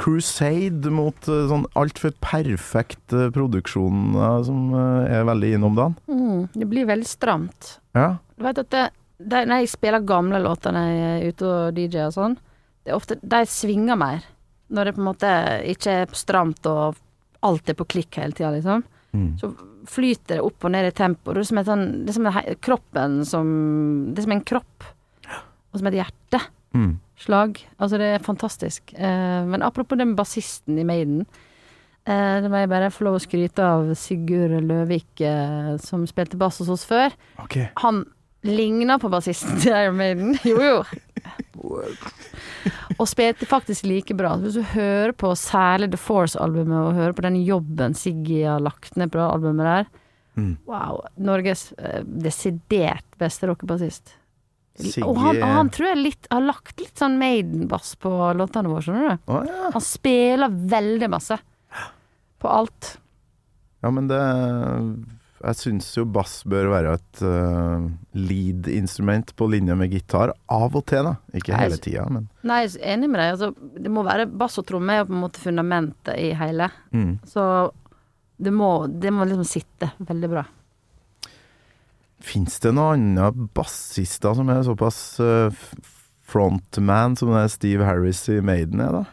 [0.00, 5.94] crusade mot uh, sånn altfor produksjoner som eh, er veldig innom dagen.
[6.10, 7.78] Mm, det blir veldig stramt.
[7.94, 8.18] Ja.
[8.34, 8.90] Du vet at det,
[9.20, 12.36] det, når jeg spiller gamle låter når jeg er ute og DJ og sånn,
[12.80, 14.24] det er ofte De svinger mer.
[14.70, 15.32] Når det på en måte
[15.68, 16.98] ikke er stramt og
[17.44, 18.84] alt er på klikk hele tida, liksom.
[19.16, 19.32] Mm.
[19.40, 19.50] Så
[19.90, 21.34] flyter det opp og ned i tempo.
[21.34, 23.52] Det er som, et sånn, det er som en kroppen som
[24.10, 24.88] Det er som en kropp.
[25.70, 26.50] Og som et hjerteslag.
[26.74, 27.76] Mm.
[27.78, 28.94] Altså, det er fantastisk.
[28.94, 31.24] Eh, men apropos den bassisten i Maiden.
[32.04, 36.38] Eh, det må jeg bare få lov å skryte av Sigurd Løvik, eh, som spilte
[36.40, 37.14] bass hos oss før.
[37.44, 37.68] Okay.
[37.84, 38.04] Han
[38.46, 40.36] ligna på bassisten til Iron Maiden.
[40.48, 40.82] Jo, jo.
[43.00, 44.34] Og spilte faktisk like bra.
[44.40, 48.96] Hvis du hører på særlig The Force-albumet, og hører på den jobben Siggy har lagt
[49.00, 49.90] ned på det albumet der
[50.40, 50.56] Mm.
[50.64, 51.00] Wow.
[51.20, 54.14] Norges eh, desidert beste rockebassist.
[55.04, 59.18] Og han, han tror jeg litt, har lagt litt sånn Maiden-bass på låtene våre, skjønner
[59.18, 59.32] du.
[59.34, 59.72] Oh, ja.
[59.74, 61.36] Han spiller veldig masse.
[62.40, 62.94] På alt.
[63.84, 64.20] Ja, men det
[65.40, 70.34] Jeg syns jo bass bør være et uh, lead-instrument på linje med gitar.
[70.52, 71.14] Av og til, da.
[71.36, 73.34] Ikke hele tida, men Nei, jeg er enig med deg.
[73.38, 76.68] Altså, det må være bass og tromme er jo på en måte fundamentet i hele.
[76.92, 77.12] mm.
[77.30, 77.44] Så
[78.40, 80.44] det må, det må liksom sitte veldig bra.
[82.24, 85.64] Fins det noen andre bassister som er såpass uh,
[86.28, 89.04] frontman som det er Steve Harris i Maiden er, da?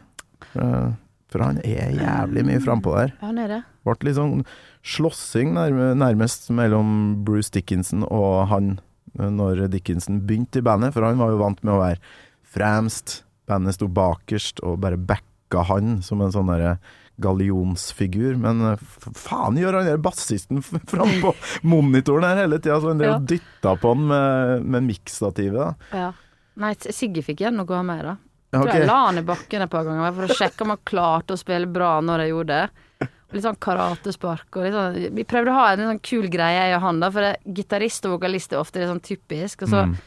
[0.51, 0.93] For,
[1.31, 3.15] for han er jævlig mye frampå der.
[3.15, 3.61] Ja, han er det.
[3.87, 4.43] Ble litt sånn
[4.87, 8.77] slåssing nærmest mellom Bruce Dickinson og han
[9.19, 11.99] eh, når Dickinson begynte i bandet, for han var jo vant med å være
[12.47, 13.21] fremst.
[13.47, 16.77] Bandet sto bakerst og bare backa han som en sånn derre
[17.23, 18.37] gallionsfigur.
[18.41, 18.85] Men eh,
[19.17, 21.33] faen gjør han der bassisten fram på
[21.67, 23.19] monitoren her hele tida, så han drev Ja.
[23.19, 25.89] og dytta på han med, med miksstativet.
[25.95, 26.11] Ja.
[26.57, 28.17] Nei, Sigge fikk av meg, da.
[28.47, 28.63] Okay.
[28.63, 31.35] Tror jeg la han i bakken et par ganger for å sjekke om han klarte
[31.35, 32.85] å spille bra når jeg gjorde det.
[33.33, 36.75] Litt sånn karatespark og litt sånn Vi prøvde å ha en sånn kul greie jeg
[36.77, 39.63] og han, da, for det- gitarist og vokalist er ofte litt sånn typisk.
[39.63, 39.97] Og så Mm.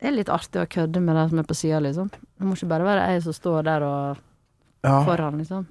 [0.00, 2.10] det er litt artig å kødde med de som er på sida, liksom.
[2.10, 4.16] Det må ikke bare være jeg som står der og
[4.82, 5.04] Ja.
[5.04, 5.66] foran, liksom.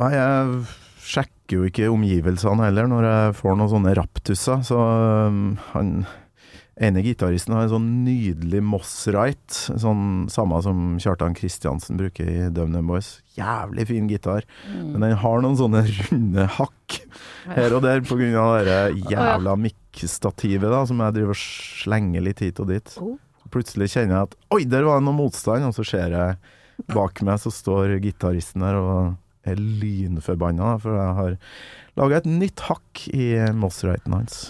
[0.00, 0.66] Nei, jeg
[1.00, 6.06] sjekker jo ikke omgivelsene heller når jeg får noen sånne raptusser, så um, han
[6.78, 12.90] ene gitaristen har en sånn nydelig Moss-right, sånn samme som Kjartan Kristiansen bruker i DumDum
[12.90, 13.18] Boys.
[13.38, 16.98] Jævlig fin gitar, men den har noen sånne runde hakk
[17.54, 18.02] her og der
[18.38, 22.94] av det jævla mikkstativet da, som jeg driver og slenger litt hit og dit.
[23.02, 23.16] Oh.
[23.52, 26.38] Plutselig kjenner jeg at oi, der var det noe motstand, og så ser jeg
[26.94, 31.36] bak meg så står gitaristen der og er lynforbanna, for jeg har
[31.98, 34.48] laga et nytt hakk i Moss-righten hans.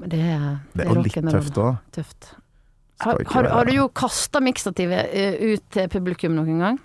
[0.00, 1.78] Det, er- Det er jo litt tøft òg.
[1.92, 2.30] Tøft.
[3.00, 6.78] Har, har, har du jo kasta miksstativet eh, ut til publikum noen gang?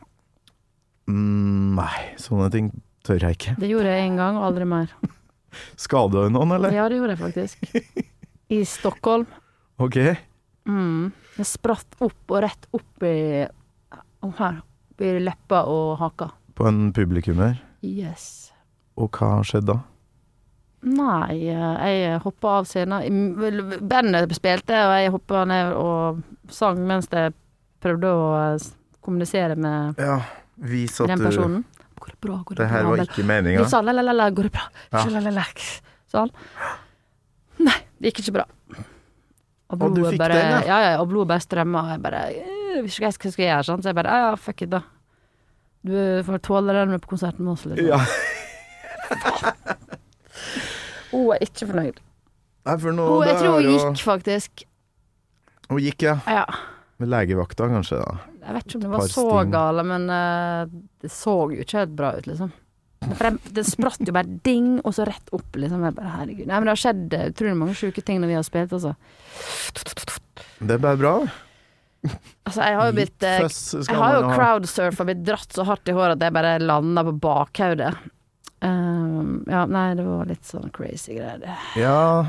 [1.10, 2.70] Mm, nei, sånne ting
[3.06, 3.56] tør jeg ikke.
[3.62, 4.94] Det gjorde jeg en gang, og aldri mer.
[5.84, 6.74] Skada du noen, eller?
[6.76, 7.68] Ja, det gjorde jeg faktisk.
[8.56, 9.28] I Stockholm.
[9.82, 10.00] Ok.
[10.70, 11.12] Mm.
[11.36, 13.14] Det spratt opp og rett opp i
[13.46, 14.62] her.
[14.64, 16.30] Opp i leppa og haka.
[16.56, 17.58] På en publikummer.
[17.86, 18.54] Yes.
[18.96, 19.82] Og hva skjedde da?
[20.86, 23.34] Nei, eh, jeg hoppa av scenen.
[23.90, 26.20] Bandet spilte, og jeg hoppa ned og
[26.54, 27.34] sang mens jeg
[27.82, 28.68] prøvde å eh,
[29.06, 30.20] kommunisere med Ja,
[30.62, 31.64] den du personen.
[31.98, 32.38] Går det bra?
[32.46, 32.90] Går det, Det her bra?
[32.92, 33.64] var ikke meninga.
[33.64, 34.66] Litt sånn la-la-la, går det bra?
[34.94, 35.48] Ja.
[36.12, 36.30] Sånn.
[37.66, 38.46] Nei, det gikk ikke bra.
[39.66, 40.62] Og Og du blodet fikk bare, den, ja?
[40.70, 43.50] ja, ja, og blodet bare strømma, og jeg bare «Øh, Hva skal jeg, hva jeg
[43.50, 43.66] gjøre?
[43.72, 43.82] Sånn?
[43.82, 44.84] Så jeg bare ja, ja, fuck it, da.
[45.86, 45.96] Du
[46.28, 47.90] får tåle den med på konserten med oss, liksom.
[47.90, 48.00] Ja.
[51.12, 52.00] Hun er ikke fornøyd.
[52.66, 54.66] Nei, for nå Hun, jeg tror hun gikk, faktisk.
[55.70, 56.16] Hun gikk, ja.
[56.30, 56.46] Ja.
[57.02, 58.02] Med legevakta, kanskje.
[58.02, 59.52] da Jeg vet ikke om det var så sting.
[59.54, 62.54] gale, men uh, det så jo ikke helt bra ut, liksom.
[63.06, 65.84] For det, spratt jo bare ding, og så rett opp, liksom.
[65.86, 66.46] Jeg bare, herregud.
[66.50, 68.96] Nei, men det har skjedd utrolig mange sjuke ting når vi har spilt, altså.
[70.66, 71.16] Det ble bra.
[72.46, 75.96] Altså, jeg har jo blitt eh, Jeg har jo crowdsurfa, blitt dratt så hardt i
[75.96, 77.94] håret at jeg bare landa på bakhodet.
[78.64, 81.42] Um, ja, nei, det var litt sånn crazy greier.
[81.44, 81.56] det.
[81.82, 82.26] Ja,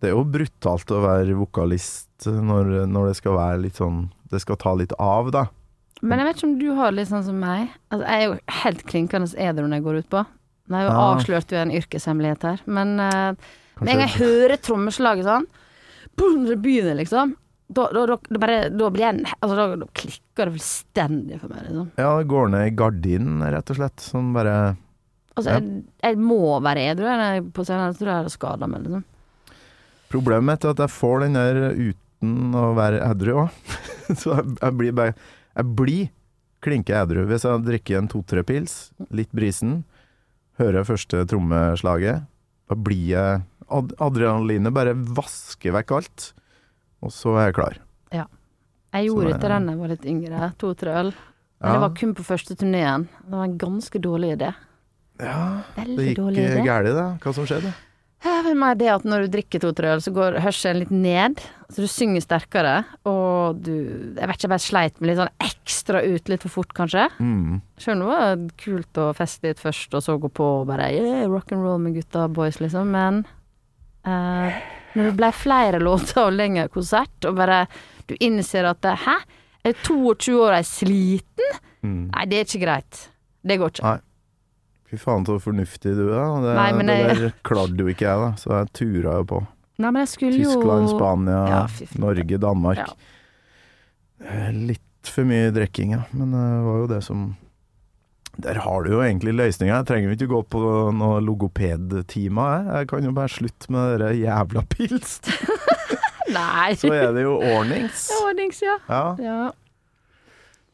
[0.00, 4.40] det er jo brutalt å være vokalist når, når det skal være litt sånn Det
[4.42, 5.44] skal ta litt av, da.
[6.02, 7.68] Men jeg vet ikke om du har det litt sånn som meg.
[7.94, 10.22] Altså, jeg er jo helt klinkende edru når jeg går ut på.
[10.66, 11.04] Nå har jo Ja.
[11.14, 13.32] avslørt jo en yrkeshemmelighet her, men uh,
[13.80, 15.46] med en gang jeg hører trommeslaget sånn,
[16.18, 17.36] boom, det begynner, liksom,
[17.70, 21.62] da, da, da, da, bare, da blir jeg altså, da klikker det fullstendig for meg,
[21.68, 21.88] liksom.
[22.02, 24.02] Ja, det går ned i gardinen, rett og slett.
[24.02, 24.56] Sånn bare
[25.36, 25.58] Altså, Ja.
[25.60, 28.82] jeg, jeg må være edru jeg på scenen, jeg tror jeg jeg hadde skada meg,
[28.86, 29.04] liksom.
[30.08, 33.50] Problemet mitt er at jeg får den der uten å være edru òg.
[34.20, 35.14] Så jeg, jeg blir bare
[35.56, 36.08] Jeg blir
[36.64, 37.26] klinke edru.
[37.28, 39.84] Hvis jeg drikker en to-tre pils, litt brisen,
[40.60, 42.24] hører første trommeslaget,
[42.68, 46.26] da blir jeg ad Adrenalinet bare vasker vekk alt,
[47.02, 47.78] og så er jeg klar.
[48.96, 51.10] Jeg gjorde det den da jeg var litt yngre, to-tre øl.
[51.60, 51.72] Men Ja.
[51.74, 53.08] det var kun på første turneen.
[53.26, 54.54] Det var en ganske dårlig idé.
[55.22, 57.10] Ja, Veldig det gikk galt, da.
[57.22, 57.72] Hva som skjedde?
[58.26, 61.40] Det er det at når du drikker to-tre øl, så går hørselen litt ned.
[61.70, 62.74] Så du synger sterkere,
[63.06, 63.74] og du
[64.16, 67.06] Jeg vet ikke, jeg bare sleit med litt sånn ekstra ut litt for fort, kanskje.
[67.20, 67.60] Mm.
[67.78, 70.88] Sjøl om det var kult å feste litt først, og så gå på og bare
[70.94, 72.90] yeah, rock and roll med gutta boys, liksom.
[72.94, 73.22] Men
[74.08, 74.58] uh,
[74.96, 77.66] når det ble flere låter og lengre konsert, og bare
[78.08, 79.20] du innser at det, Hæ?
[79.66, 81.54] Jeg er 22 år og er sliten?
[81.82, 82.02] Mm.
[82.12, 83.06] Nei, det er ikke greit.
[83.46, 83.82] Det går ikke.
[83.82, 84.05] Nei.
[84.96, 86.40] Fy faen så fornuftig du er.
[86.42, 88.30] Det, Nei, men det jeg- der klarte jo ikke jeg, da.
[88.40, 89.46] Så jeg tura jo på.
[89.78, 91.66] Nei, men jeg skulle jo Tyskland, Spania, Ja.
[92.00, 92.78] Norge, Danmark.
[92.78, 92.86] Ja.
[94.24, 96.04] Eh, Litt for mye drikking, ja.
[96.12, 97.36] Men det var jo det som
[98.40, 99.82] Der har du jo egentlig løsninga.
[99.86, 102.66] Trenger vi ikke gå på noe logopedtimer, jeg.
[102.80, 105.20] Jeg kan jo bare slutte med de jævla pils.
[106.28, 106.74] Nei.
[106.76, 108.10] Så er det jo ordnings.
[108.26, 108.76] Ordnings, ja.
[108.90, 109.50] Ja, ja.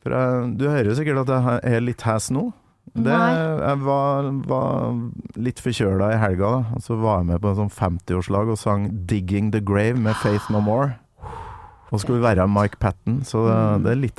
[0.03, 2.49] for jeg, du hører sikkert at jeg er litt hes nå.
[2.93, 4.97] Det, jeg var, var
[5.41, 6.75] litt forkjøla i helga, da.
[6.77, 10.15] Og så var jeg med på en sånn 50-årslag og sang 'Digging the Grave' med
[10.21, 10.99] Faith No More.
[11.93, 13.83] Og skulle være Mike Patten, så det, Mm.
[13.85, 14.17] det er litt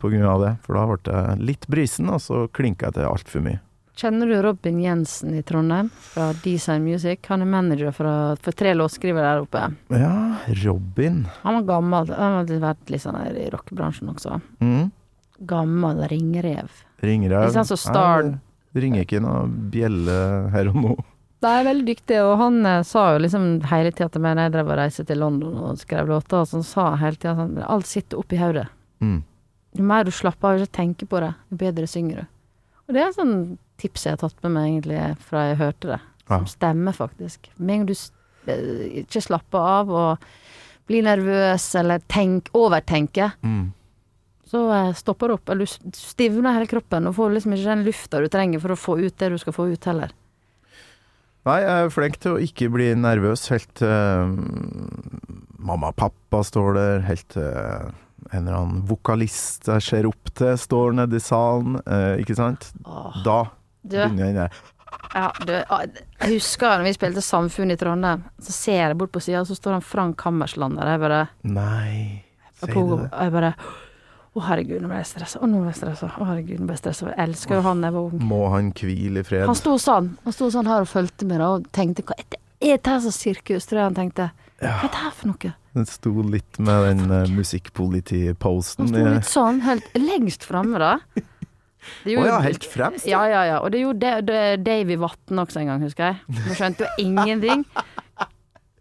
[0.00, 0.56] grunn av det.
[0.62, 3.60] For da ble jeg litt brisen, og så klinka jeg til altfor mye.
[3.96, 7.20] Kjenner du Robin Jensen i Trondheim fra Design Music?
[7.28, 9.76] Han er manager for, for tre låtskrivere der oppe.
[9.90, 11.26] Ja, Robin.
[11.44, 14.40] Han var gammel, han hadde vært litt sånn i rockebransjen også.
[14.60, 14.90] Mm.
[15.46, 16.68] Gammel ringrev.
[17.08, 17.46] Ringrev.
[17.48, 18.38] Ikke sant, så Star- Nei,
[18.74, 20.94] Det ringer ikke noe bjelle her og nå.
[21.44, 24.46] De er veldig dyktige, og han eh, sa jo liksom hele tida til meg når
[24.48, 27.58] jeg drev og reiste til London og skrev låter, og sånn sa hele tida sånn
[27.68, 28.66] Alt sitter oppi hodet.
[29.04, 29.22] Mm.
[29.76, 32.26] Jo mer du slapper av og ikke tenker på det, jo bedre synger du.
[32.88, 33.36] Og det er sånn
[33.78, 36.00] tips jeg har tatt med meg egentlig fra jeg hørte det.
[36.26, 36.50] Som Ja.
[36.54, 37.48] stemmer, faktisk.
[37.58, 37.94] Med en gang du
[38.50, 40.18] eh, ikke slapper av og
[40.88, 43.72] blir nervøs eller tenk, overtenker, Mm.
[44.50, 45.52] Så eh, stopper det opp.
[45.54, 48.78] Eller du stivner hele kroppen og får liksom ikke den lufta du trenger for å
[48.78, 50.12] få ut det du skal få ut heller.
[51.44, 56.70] Nei, jeg er flink til å ikke bli nervøs helt mm, mamma og pappa står
[56.78, 57.50] der, helt til
[58.32, 62.70] en eller annen vokalist jeg ser opp til, står nede i salen, uh, ikke sant?
[62.88, 63.18] Åh.
[63.26, 63.42] Da
[63.84, 64.62] Du, begynner inn der
[65.14, 65.82] ja, du, ah,
[66.22, 69.56] jeg husker når vi spilte Samfunn i Trondheim, så ser jeg bort på sida, så
[69.58, 70.94] står han Frank Hammersland der.
[70.94, 72.22] Jeg bare Nei,
[72.62, 73.10] Og sier du og det?
[73.12, 73.50] jeg bare
[74.34, 75.38] Å, herregud, nå ble jeg stressa.
[75.38, 76.08] Å, nå ble jeg stressa.
[76.10, 77.10] Å, herregud, nå ble jeg stressa.
[77.12, 78.22] Jeg elsker jo han jeg var ung.
[78.32, 79.44] Må han hvile i fred?
[79.46, 82.26] Han sto sånn Han sto sånn her og fulgte med da, og tenkte Hva er
[82.32, 83.68] det er dette her som sirkus?
[83.68, 84.30] Tror jeg han tenkte.
[84.58, 85.52] Hva er det her for noe?
[85.74, 88.90] Den sto litt med den uh, Han musikkpoliti-posten.
[88.90, 90.96] sto litt sånn, helt lengst framme, da.
[91.14, 93.04] Å oh ja, helt fremst?
[93.06, 93.58] Ja, ja, ja.
[93.60, 96.38] Og det gjorde det, det, Davy Vatn også en gang, husker jeg.
[96.46, 97.66] Nå skjønte jo ingenting.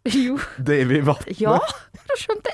[0.03, 1.35] Jo, Davy Vatn?
[1.39, 1.57] ja.
[2.03, 2.52] Da skjønte.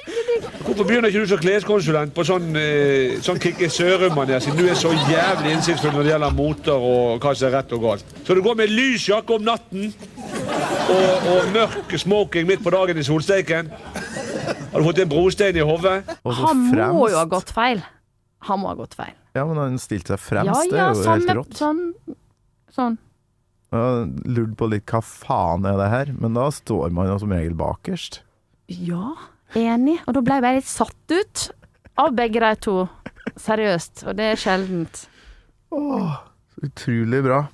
[0.69, 4.75] Hvorfor begynner ikke du som kleskonsulent på sånn, eh, sånn Kikke Sørum-manér, siden du er
[4.77, 8.11] så jævlig innsiktsfull når det gjelder moter og hva som er rett og galt?
[8.27, 13.01] Så du går med lys jakke om natten og, og mørk smoking midt på dagen
[13.01, 13.71] i solsteiken?
[13.73, 15.95] Har du fått en brostein i hodet?
[16.43, 16.61] Han
[16.93, 17.81] må jo ha gått feil.
[18.45, 19.17] Han må ha gått feil.
[19.33, 21.57] Ja, men han stilte seg fremst, ja, det ja, er jo helt rått.
[21.57, 21.81] sånn,
[22.77, 23.01] sånn.
[23.73, 24.05] Jeg
[24.37, 27.57] lurte på litt hva faen er det her, men da står man jo som regel
[27.57, 28.21] bakerst.
[28.69, 29.17] Ja,
[29.57, 29.99] enig.
[30.05, 31.45] Og da ble jeg litt satt ut
[31.99, 32.75] av begge de to.
[33.39, 34.03] Seriøst.
[34.09, 35.05] Og det er sjeldent.
[35.75, 36.19] Åh,
[36.65, 37.45] utrolig bra.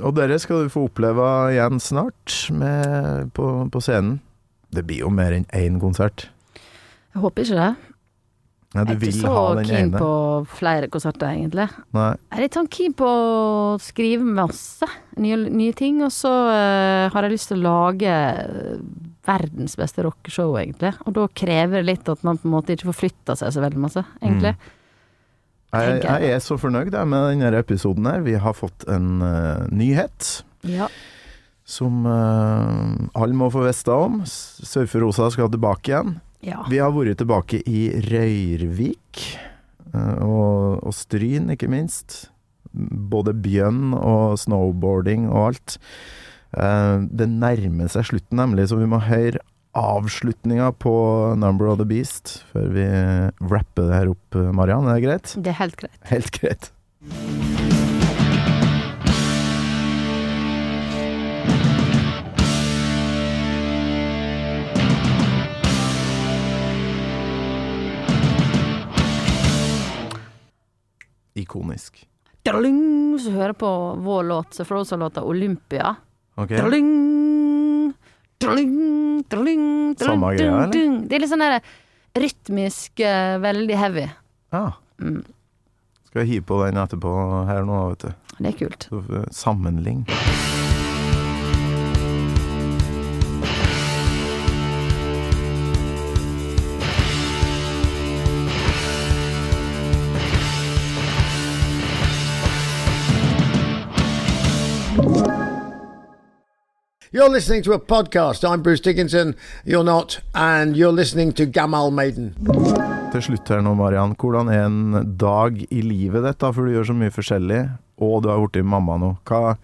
[0.00, 4.18] Og dere skal du få oppleve igjen snart med, på, på scenen.
[4.74, 6.28] Det blir jo mer enn én konsert.
[7.14, 7.74] Jeg håper ikke det.
[8.74, 9.98] Nei, du jeg er ikke så keen ene.
[10.00, 10.12] på
[10.56, 11.68] flere konserter, egentlig.
[11.94, 12.08] Nei.
[12.16, 14.88] Jeg er litt sånn keen på å skrive masse
[15.22, 18.80] nye, nye ting, og så uh, har jeg lyst til å lage eh,
[19.26, 20.92] verdens beste rockeshow, egentlig.
[21.06, 23.62] Og da krever det litt at man på en måte ikke får flytta seg så
[23.64, 24.54] veldig masse, egentlig.
[25.74, 26.04] Jeg, jeg.
[26.06, 28.22] jeg er så fornøyd med denne episoden her.
[28.22, 30.86] Vi har fått en uh, nyhet Ja.
[31.66, 34.20] som uh, alle må få vite om.
[34.28, 36.14] Surferosa skal tilbake igjen.
[36.46, 36.62] ja.
[36.70, 39.26] Vi har vært tilbake i Røyrvik,
[39.94, 42.24] Uh, og, og Stryn, ikke minst.
[42.74, 45.76] Både bjønn og snowboarding og alt.
[46.54, 49.42] Eh, Det nærmer seg slutten, nemlig, så vi må høre
[49.74, 50.94] avslutninga på
[51.36, 52.86] Number of the Beast før vi
[53.50, 54.86] rapper det her opp, Mariann.
[54.86, 55.34] Er det greit?
[55.42, 55.98] Det er helt greit.
[56.12, 56.70] Helt greit.
[71.34, 72.04] Ikonisk.
[72.44, 73.70] Daling, så hører jeg på
[74.04, 75.94] vår låt, så Frozen-låta 'Olympia'.
[76.40, 76.50] Ok?
[76.58, 77.94] Daling,
[78.42, 78.74] daling,
[79.30, 79.64] daling,
[80.00, 80.98] Samme greia, eller?
[81.06, 81.60] Det er litt sånn der
[82.18, 84.08] rytmisk, uh, veldig heavy.
[84.54, 84.66] Ja.
[85.02, 85.22] Mm.
[86.10, 87.14] Skal jeg hive på den etterpå
[87.50, 88.34] her nå, vet du.
[88.38, 88.90] Det er kult.
[88.90, 90.06] Så Sammenlign.
[107.14, 108.42] You're listening to a podcast.
[108.42, 109.36] I'm Bruce Dickinson.
[109.64, 110.20] You're not.
[110.34, 112.32] And you're listening to Gamal Maiden.
[113.12, 114.16] Til slutt her nå, Mariann.
[114.18, 116.48] Hvordan er en dag i livet ditt, da?
[116.50, 117.60] For du gjør så mye forskjellig,
[118.02, 119.12] og du har blitt mamma nå.
[119.30, 119.54] Hva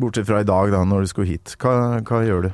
[0.00, 1.52] Bortsett fra i dag, da, når du skulle hit.
[1.60, 2.48] Hva, hva gjør du?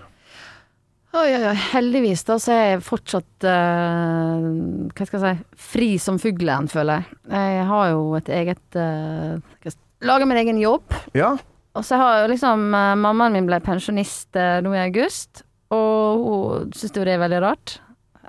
[1.21, 1.55] Oi, oi, oi.
[1.69, 4.51] Heldigvis da, så er jeg fortsatt uh,
[4.91, 7.23] Hva skal jeg si fri som fuglen, føler jeg.
[7.39, 9.79] Jeg har jo et eget uh,
[10.11, 10.91] Lager min egen jobb.
[11.15, 11.37] Ja,
[11.81, 16.27] Og så har jo liksom eh, Mammaen min ble pensjonist eh, nå i august, og
[16.27, 17.79] hun syns jo det er veldig rart.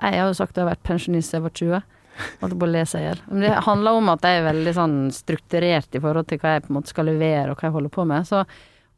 [0.00, 1.98] Jeg har jo sagt at jeg har vært pensjonist siden jeg var 20.
[2.42, 3.20] Holdt på å le seg.
[3.28, 6.64] Men det handler om at jeg er veldig sånn strukturert i forhold til hva jeg
[6.64, 8.28] på en måte skal levere, og hva jeg holder på med.
[8.28, 8.42] Så,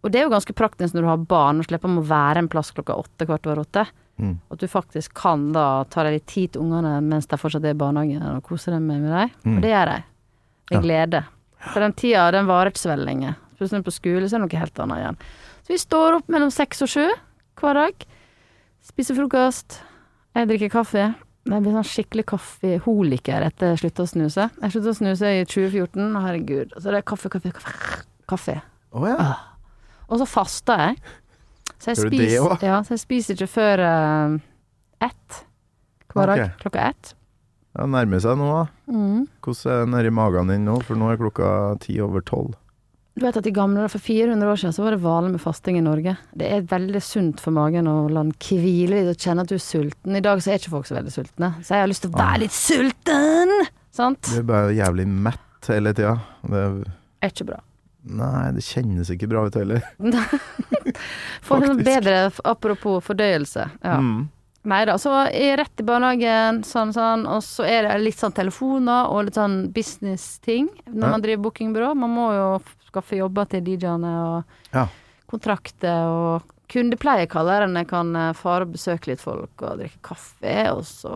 [0.05, 2.51] og det er jo ganske praktisk når du har barn og slipper å være en
[2.53, 3.87] plass klokka åtte kvart over åtte.
[4.23, 4.35] Mm.
[4.55, 7.75] At du faktisk kan da ta deg litt tid til ungene mens de fortsatt er
[7.75, 9.35] i barnehagen, og kose dem med deg.
[9.43, 9.57] Mm.
[9.57, 10.11] Og det gjør jeg.
[10.71, 11.25] Med glede.
[11.73, 13.35] For den tida, den varer ikke så veldig lenge.
[13.59, 15.19] Plutselig på skole så er det noe helt annet igjen.
[15.65, 17.07] Så vi står opp mellom seks og sju
[17.61, 18.07] hver dag.
[18.85, 19.79] Spiser frokost.
[20.35, 21.09] Jeg drikker kaffe.
[21.45, 24.47] Jeg blir sånn skikkelig kaffeholiker etter jeg slutta å snuse.
[24.63, 26.73] Jeg slutta å snuse i 2014, herregud.
[26.79, 27.75] Så det er kaffe, kaffe, kaffe.
[28.31, 28.57] kaffe.
[28.97, 29.35] Oh, ja.
[30.09, 30.97] Og så faster jeg.
[31.77, 32.59] Så jeg, spiser, det også?
[32.65, 34.39] ja, så jeg spiser ikke før uh,
[35.05, 35.45] ett
[36.15, 36.41] hver dag.
[36.41, 36.51] Okay.
[36.63, 37.15] Klokka ett.
[37.75, 38.65] Det nærmer seg nå, da.
[38.95, 39.25] Mm.
[39.45, 40.79] Hvordan er det nedi magen din nå?
[40.87, 41.49] For nå er klokka
[41.83, 42.55] ti over tolv.
[43.15, 45.77] Du vet at i gamle, For 400 år siden så var det vanlig med fasting
[45.79, 46.17] i Norge.
[46.35, 49.55] Det er veldig sunt for magen å la den hvile litt og kjenne at du
[49.55, 50.17] er sulten.
[50.19, 52.19] I dag så er ikke folk så veldig sultne, så jeg har lyst til å
[52.19, 52.25] Ah.
[52.33, 53.55] være litt sulten!
[53.95, 54.23] Sant?
[54.33, 56.17] Du er bare jævlig mett hele tida.
[56.43, 56.65] Det
[57.23, 57.61] Er ikke bra.
[58.05, 59.81] Nei, det kjennes ikke bra ut heller.
[61.47, 63.69] Få en bedre apropos fordøyelse.
[63.83, 63.95] Ja.
[64.03, 64.29] Mm.
[64.67, 68.19] Nei da, så er jeg rett i barnehagen, sånn sånn, og så er det litt
[68.21, 71.11] sånn telefoner og litt sånn business-ting når Ja.
[71.15, 71.95] man driver bookingbyrå.
[71.97, 72.63] Man må jo
[72.95, 74.87] skaffe jobber til DJ-ene og Ja.
[75.31, 79.63] kontrakter og kundepleie kaller jeg det når jeg kan eh, fare og besøke litt folk
[79.67, 80.55] og drikke kaffe.
[80.73, 81.15] Og så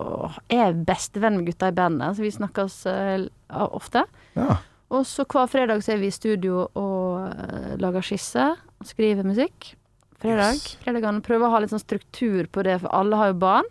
[0.51, 4.05] er jeg bestevenn med gutta i bandet, så vi snakkes uh, ofte.
[4.37, 4.59] Ja.
[4.93, 8.45] Og så hver fredag så er vi i studio og uh, lager skisse
[8.79, 9.75] og skriver musikk.
[10.19, 10.57] Fredag.
[10.59, 10.77] Yes.
[10.83, 13.69] Fredagene prøver å ha litt sånn struktur på det, for alle har jo barn.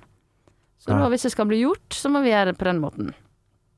[0.79, 0.99] Så Ja.
[1.01, 3.13] da, hvis det skal bli gjort, så må vi gjøre det på den måten.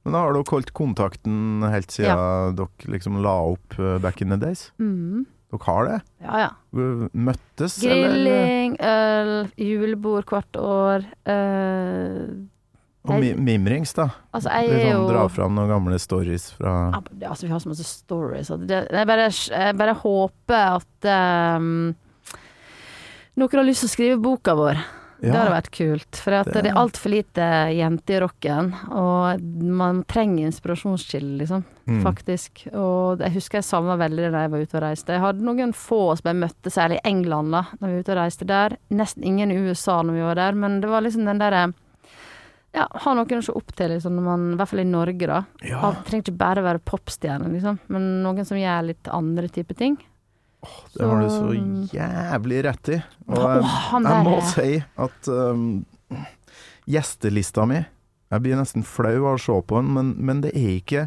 [0.10, 4.34] Men da har dere holdt kontakten helt siden dere liksom la opp eh, back in
[4.34, 4.72] the days?
[4.82, 5.28] Mm.
[5.54, 5.98] Dere har det?
[6.26, 6.50] Ja, ja.
[7.14, 8.10] Møttes, eller?
[8.10, 11.06] Grilling, øl, julebord hvert år.
[11.30, 12.26] Øh,
[13.10, 14.10] Og mi mimrings, da?
[14.34, 17.62] altså, jeg er Liksom jo Dra fram noen gamle stories fra Ja, altså, vi har
[17.64, 18.52] så masse stories.
[18.66, 21.10] Det, jeg, bare, jeg bare håper at
[21.62, 21.94] um,
[23.40, 24.82] noen har lyst til å skrive boka vår.
[25.22, 26.16] Det hadde vært kult.
[26.24, 31.66] For det, Det- er altfor lite jenter i rocken, og man trenger inspirasjonskilde, liksom.
[31.90, 32.04] Mm.
[32.04, 32.68] Faktisk.
[32.74, 35.08] Og jeg husker jeg savna veldig det da jeg var ute og reiste.
[35.08, 38.12] Jeg hadde noen få som jeg møtte, særlig i England, da, når vi var ute
[38.16, 38.78] og reiste der.
[38.92, 41.74] Nesten ingen i USA når vi var der, men det var liksom den derre
[42.74, 45.26] ja, ha noen å se opp til, liksom, når man, i hvert fall i Norge,
[45.26, 45.40] da.
[45.66, 45.92] Ja.
[46.06, 49.98] Trenger ikke bare være popstjerne, liksom, men noen som gjør litt andre typer ting.
[50.96, 51.54] Det har du så
[51.96, 52.98] jævlig rett i.
[53.30, 55.86] Og Åh, jeg, jeg må si at um,
[56.90, 57.78] gjestelista mi
[58.30, 61.06] Jeg blir nesten flau av å se på den, men, men det er ikke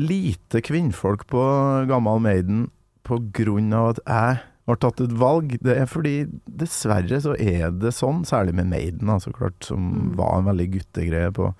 [0.00, 1.42] lite kvinnfolk på
[1.90, 2.70] Gammal Maiden
[3.04, 4.38] på grunn av at jeg
[4.70, 5.56] har tatt et valg.
[5.60, 6.14] Det er fordi
[6.46, 10.14] dessverre så er det sånn, særlig med Maiden, altså klart, som Mm.
[10.16, 11.50] var en veldig guttegreie på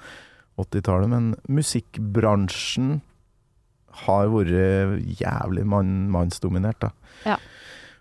[0.62, 1.10] 80-tallet.
[1.10, 3.00] Men musikkbransjen
[4.04, 6.92] har vært jævlig mann, mannsdominert, da.
[7.26, 7.38] Ja.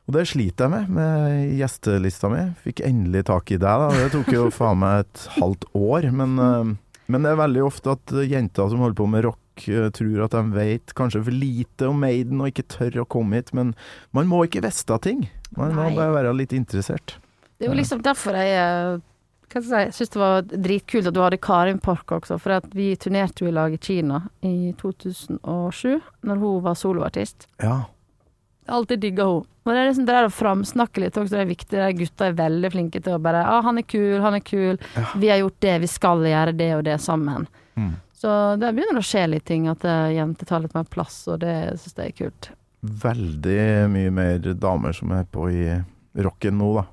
[0.09, 2.45] Og det sliter jeg med, med gjestelista mi.
[2.65, 3.91] Fikk endelig tak i deg, da.
[3.95, 7.93] Det tok jo faen meg et halvt år, men, eh, men det er veldig ofte
[7.95, 11.91] at jenter som holder på med rock, eh, tror at de vet kanskje for lite
[11.91, 13.75] om Maiden og ikke tør å komme hit, men
[14.15, 15.29] man må ikke vite ting.
[15.55, 17.17] Man må bare være litt interessert.
[17.59, 19.01] Det er jo liksom derfor jeg
[19.57, 22.91] jeg si, syns det var dritkult at du hadde Karin Park også, for at vi
[22.99, 25.41] turnerte jo i lag i Kina i 2007,
[26.27, 27.47] når hun var soloartist.
[27.63, 27.81] Ja.
[28.71, 29.47] Alltid digga hun.
[29.61, 31.77] Og det er liksom det der å framsnakke litt også, det er viktig.
[31.77, 34.79] De gutta er veldig flinke til å bare ah, 'Han er kul, han er kul.
[34.95, 35.05] Ja.
[35.15, 37.45] Vi har gjort det, vi skal gjøre det og det sammen'.
[37.75, 37.93] Mm.
[38.21, 38.31] Så
[38.61, 41.77] det begynner å skje litt ting, at eh, jenter tar litt mer plass, og det
[41.81, 42.49] syns jeg er kult.
[42.81, 45.63] Veldig mye mer damer som er på i
[46.17, 46.83] rocken nå, da.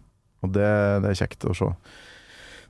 [0.45, 0.69] Og det,
[1.05, 1.69] det er kjekt å se.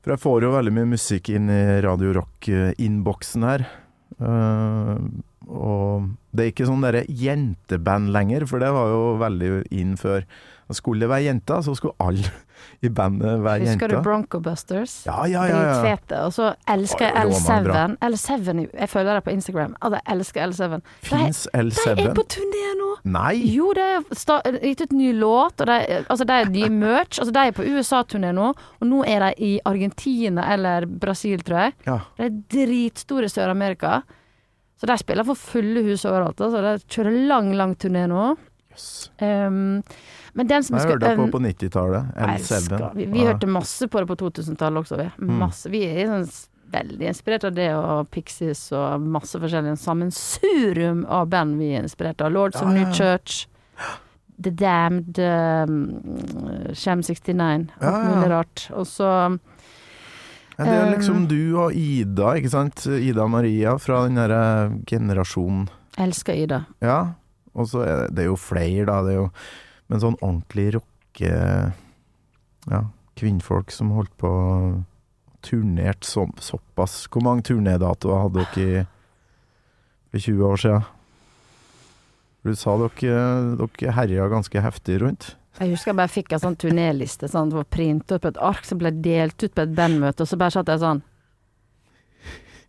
[0.03, 3.66] For jeg får jo veldig mye musikk inn i Radio Rock-innboksen her.
[4.18, 4.99] Uh,
[5.49, 10.26] og det er ikke sånn derre jenteband lenger, for det var jo veldig inn før.
[10.77, 12.29] Skulle det være jenta, så skulle alle
[12.87, 13.97] i bandet være Husker du.
[14.05, 15.07] Bronco Busters?
[15.07, 15.61] Ja, ja, ja.
[15.62, 15.77] ja.
[15.79, 16.21] Dritfete.
[16.27, 17.85] Og så elsker jeg Å, Roman, bra.
[18.11, 18.35] L7.
[18.37, 19.77] L7, jeg følger deg på Instagram.
[19.81, 20.77] Altså, jeg elsker L7.
[21.09, 21.95] Fins L7?
[21.97, 22.91] de er på turné nå!
[23.09, 23.33] Nei!
[23.55, 27.23] Jo, de har gitt ut ny låt, og de, altså, de er ny merch.
[27.23, 31.69] Altså, de er på USA-turné nå, og nå er de i Argentina eller Brasil, tror
[31.69, 31.77] jeg.
[31.89, 31.99] Ja.
[32.19, 34.03] De er dritstore i Sør-Amerika.
[34.79, 36.39] Så de spiller for fulle hus overalt.
[36.39, 36.61] Altså.
[36.62, 38.31] De kjører lang, lang turné nå.
[38.71, 39.09] Yes.
[39.19, 39.81] Um,
[40.39, 42.95] men den som Jeg hørte på på 90-tallet.
[42.95, 43.32] Vi, vi Ja.
[43.32, 45.09] hørte masse på det på 2000-tallet også, vi.
[45.18, 45.34] Mm.
[45.43, 45.70] Masse.
[45.72, 46.28] Vi er sånn
[46.70, 52.20] veldig inspirert av det og Pixies og masse forskjellige sammensurium av band vi er inspirert
[52.22, 52.30] av.
[52.34, 52.93] Lords of Ja, New.
[52.93, 53.47] Church,
[54.41, 55.78] The Damned, um,
[56.74, 58.28] Sham 69, alt Ja, ja.
[58.36, 58.68] rart.
[58.76, 59.39] Og så
[60.59, 62.86] Ja, Det er liksom Um, du og Ida, ikke sant?
[62.86, 65.68] Ida Maria fra den derre generasjonen.
[65.97, 66.64] Elsker Ida.
[66.82, 67.14] Ja.
[67.55, 69.03] Og så er det, det er jo flere, da.
[69.03, 69.30] Det er jo
[69.89, 71.34] Men sånn ordentlig rocke...
[72.68, 72.82] Ja,
[73.18, 74.30] kvinnfolk som holdt på
[75.43, 77.07] Turnert så, såpass.
[77.09, 78.86] Hvor mange turnédatoer hadde dere
[80.11, 80.89] for 20 år siden?
[82.47, 83.20] Du sa dere,
[83.61, 85.30] dere herja ganske heftig rundt.
[85.59, 88.66] Jeg husker jeg bare fikk en sånn turnéliste sånn, som var printet på et ark
[88.66, 91.01] som ble delt ut på et bandmøte, og så bare satt jeg sånn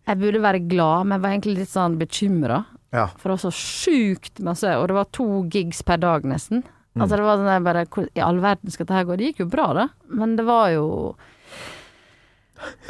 [0.07, 2.63] Jeg burde være glad, men jeg var egentlig litt sånn bekymra.
[2.95, 3.05] Ja.
[3.17, 6.63] For det var så sjukt masse, og det var to gigs per dag nesten.
[6.99, 7.05] Mm.
[7.05, 9.15] Altså det var sånn der bare Hvor i all verden skal dette her gå?
[9.17, 9.87] Det gikk jo bra, da.
[10.19, 10.85] Men det var jo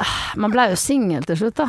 [0.02, 1.68] Ah, Man ble jo singel til slutt, da.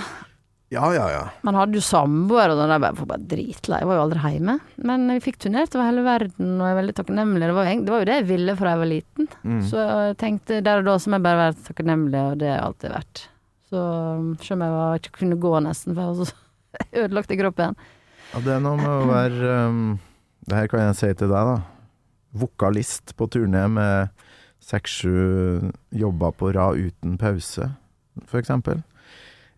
[0.71, 1.23] Ja, ja, ja.
[1.43, 3.81] Man hadde jo samboer og sånn, jeg var bare dritlei.
[3.81, 4.53] Jeg var jo aldri hjemme.
[4.87, 7.41] Men vi fikk turnert over hele verden, og jeg er veldig takknemlig.
[7.43, 9.27] Det var, jo, det var jo det jeg ville fra jeg var liten.
[9.43, 9.57] Mm.
[9.67, 12.55] Så jeg tenkte der og da så må jeg bare være takknemlig, og det har
[12.55, 13.23] jeg alltid vært.
[13.71, 13.83] Så
[14.45, 16.39] selv om jeg var, ikke kunne gå nesten, for jeg var så
[17.03, 17.77] ødelagt i kroppen.
[18.31, 19.79] Ja, det er noe med å være um,
[20.47, 21.57] Det her kan jeg si til deg, da.
[22.31, 24.23] Vokalist på turné med
[24.61, 27.71] seks-sju jobber på rad uten pause,
[28.37, 28.83] eksempel.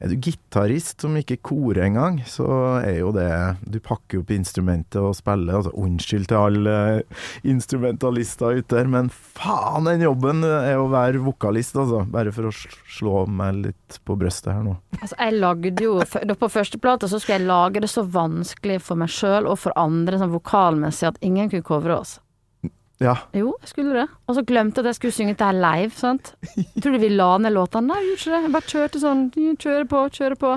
[0.03, 2.45] Er du gitarist som ikke korer engang, så
[2.83, 3.29] er jo det
[3.71, 5.61] Du pakker opp instrumentet og spiller.
[5.61, 6.73] Altså, unnskyld til alle
[7.47, 12.03] instrumentalister ute der, men faen den jobben er å være vokalist, altså.
[12.11, 14.75] Bare for å slå meg litt på brøstet her nå.
[14.99, 15.95] Altså, jeg lagde jo
[16.39, 19.77] På første plate så skulle jeg lage det så vanskelig for meg sjøl og for
[19.79, 22.17] andre sånn vokalmessig at ingen kunne covre oss.
[23.03, 23.13] Ja.
[23.35, 24.05] Jo, jeg skulle det.
[24.29, 26.33] Og så glemte jeg at jeg skulle synge dette her live, sant.
[26.79, 27.89] Tror du vi la ned låtene?
[27.91, 28.41] Nei, vi gjorde ikke det.
[28.47, 29.23] Jeg bare kjørte sånn.
[29.59, 30.53] Kjøre på, kjøre på.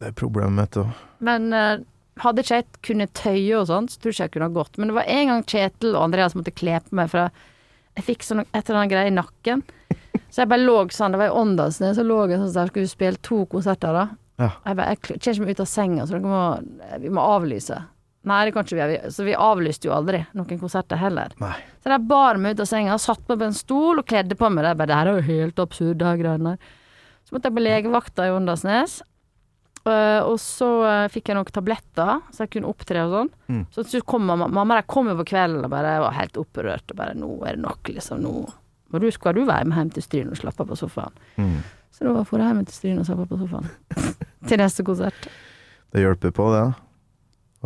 [0.00, 0.92] Det er problemet mitt òg.
[1.26, 1.82] Men uh,
[2.22, 4.78] hadde ikke jeg kunnet tøye og sånn, så tror ikke jeg kunne ha gått.
[4.80, 7.26] Men det var en gang Kjetil og Andreas måtte kle på meg, for
[7.98, 9.64] jeg fikk sånn et eller annet greie i nakken.
[10.30, 12.90] Så jeg bare lå sånn, det var i Åndalsnes, så lå jeg sånn der, skulle
[12.92, 14.04] spille to konserter da.
[14.40, 14.52] Ja.
[14.68, 16.42] Jeg bare, jeg kl- kommer ikke meg ut av senga, så må,
[17.02, 17.80] vi må avlyse.
[18.28, 18.96] Nei, det kan ikke vi.
[19.14, 21.32] Så vi avlyste jo aldri noen konserter heller.
[21.40, 21.54] Nei.
[21.80, 24.50] Så de bar meg ut av senga, satt meg på en stol og kledde på
[24.52, 24.74] meg det.
[24.76, 26.74] Bare, det her er jo helt absurd, det her greiene der.
[27.24, 29.00] Så måtte jeg på legevakta i Åndalsnes.
[29.80, 33.30] Uh, og så uh, fikk jeg noen tabletter, så jeg kunne opptre og sånn.
[33.48, 33.62] Mm.
[33.72, 36.40] Så slutt kom mamma, mamma der kom jo på kvelden og bare jeg var helt
[36.42, 36.92] opprørt.
[36.92, 38.20] Og bare 'nå er det nok', liksom.
[38.20, 38.34] Nå
[38.90, 41.16] må du, skal du være med hjem til Stryn og slappe av på sofaen.
[41.38, 41.60] Mm.
[41.94, 43.68] Så da får jeg hjem til Stryn og slappe av på sofaen.
[44.50, 45.28] til neste konsert.
[45.94, 46.64] Det hjelper på, det.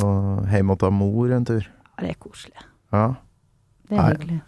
[0.02, 1.68] Og hjemme til mor en tur.
[1.68, 2.66] Ja, det er koselig.
[2.94, 3.06] Ja.
[3.84, 4.10] Det er Nei.
[4.14, 4.40] hyggelig.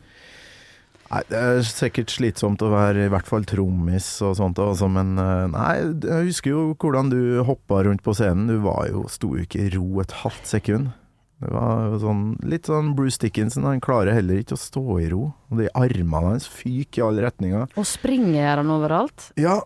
[1.07, 5.13] Nei, det er sikkert slitsomt å være i hvert fall trommis og sånt, altså, men
[5.23, 8.49] eh, nei, jeg husker jo hvordan du hoppa rundt på scenen.
[8.51, 10.91] Du var jo, sto jo ikke i ro et halvt sekund.
[11.37, 15.07] Det var jo sånn, litt sånn Bruce Dickinson, han klarer heller ikke å stå i
[15.13, 15.29] ro.
[15.53, 17.69] Og de armene hans fyker i alle retninger.
[17.77, 19.29] Og springer han overalt.
[19.39, 19.61] Ja,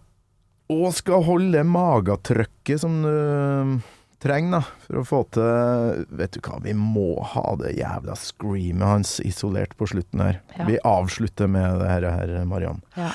[0.70, 3.80] og skal holde det magatrykket som du
[4.20, 8.86] trenger, da, for å få til Vet du hva, vi må ha det jævla screamet
[8.86, 10.40] hans isolert på slutten her.
[10.58, 10.66] Ja.
[10.68, 12.82] Vi avslutter med det her, her Mariann.
[12.96, 13.10] Ja.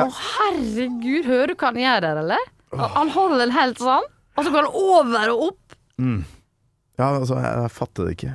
[0.00, 2.44] Å, herregud, hører du hva han gjør der, eller?
[2.78, 4.06] Han- Han holder den helt sånn,
[4.36, 5.69] og så går han over og opp.
[6.00, 6.22] Mm.
[7.00, 8.32] Ja, altså, jeg, jeg fatter det ikke.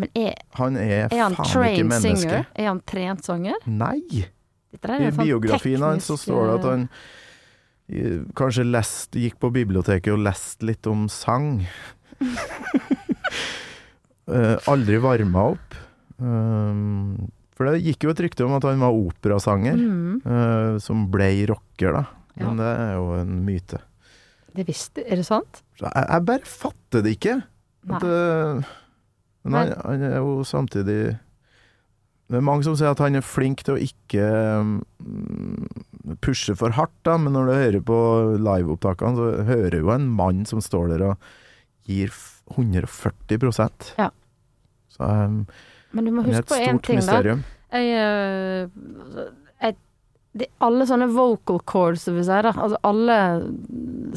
[0.00, 2.20] Men er, Han er, er han faen ikke menneske.
[2.22, 2.46] singer?
[2.56, 3.58] Er han trent sanger?
[3.68, 4.00] Nei!
[4.70, 6.84] I sånn biografien hans så står det at eh, han
[8.38, 11.64] kanskje lest, gikk på biblioteket og leste litt om sang.
[14.30, 15.76] uh, aldri varma opp.
[16.20, 17.16] Um,
[17.56, 21.42] for det gikk jo et rykte om at han var operasanger, Mm, uh, som blei
[21.50, 22.04] rocker, da.
[22.38, 22.46] Ja.
[22.46, 23.82] Men det er jo en myte.
[24.56, 25.62] Det visste Er det sant?
[25.80, 27.40] Jeg, jeg bare fatter det ikke.
[27.90, 28.70] At, eh,
[29.48, 30.98] men han, han er jo samtidig
[32.28, 34.26] Det er mange som sier at han er flink til å ikke
[34.62, 38.00] mm, pushe for hardt, da, men når du hører på
[38.38, 41.30] liveopptakene, så hører du jo en mann som står der og
[41.88, 42.12] gir
[42.54, 44.10] 140% Ja.
[44.90, 45.42] Så um,
[45.90, 47.18] Men du må huske på én stort ting, da.
[47.18, 47.42] mysterium.
[47.70, 49.26] Øh, jeg
[50.32, 52.52] det, Alle sånne vocal cords, som vi sier, da.
[52.54, 53.16] Altså alle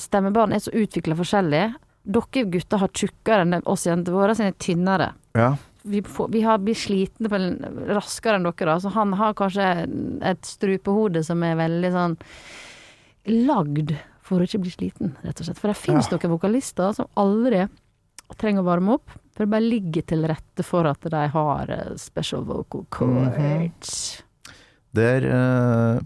[0.02, 1.64] stemmebånd er så utvikla forskjellig.
[2.04, 4.14] Dere gutter har tjukkere enn oss jenter.
[4.14, 5.12] Våre sine er tynnere.
[5.38, 5.54] Ja.
[5.84, 7.58] Vi, får, vi har blitt slitne på en,
[7.90, 8.78] raskere enn dere, da.
[8.84, 9.70] Så han har kanskje
[10.24, 12.18] et strupehode som er veldig sånn
[13.48, 15.60] lagd for å ikke bli sliten, rett og slett.
[15.60, 16.18] For det finnes Ja.
[16.18, 17.66] noen vokalister som aldri
[18.40, 19.10] trenger å varme opp.
[19.34, 24.24] For det bare ligger til rette for at de har eh, special vocal chords.
[24.94, 26.00] Der eh,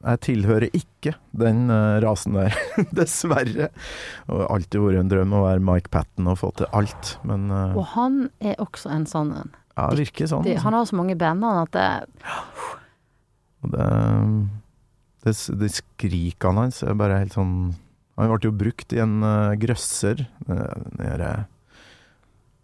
[0.00, 2.54] jeg tilhører ikke den eh, rasen der,
[2.96, 3.66] dessverre.
[3.68, 7.50] Det har alltid vært en drøm å være Mike Patten og få til alt, men
[7.52, 9.50] eh, Og han er også en sånn en.
[9.76, 10.46] ja, virker sånn.
[10.46, 10.64] Det- altså.
[10.68, 11.88] Han har så mange band han at det
[13.70, 13.86] det,
[15.26, 17.52] det, det skrikene hans er bare helt sånn
[18.16, 20.22] Han ble jo brukt i en uh, grøsser.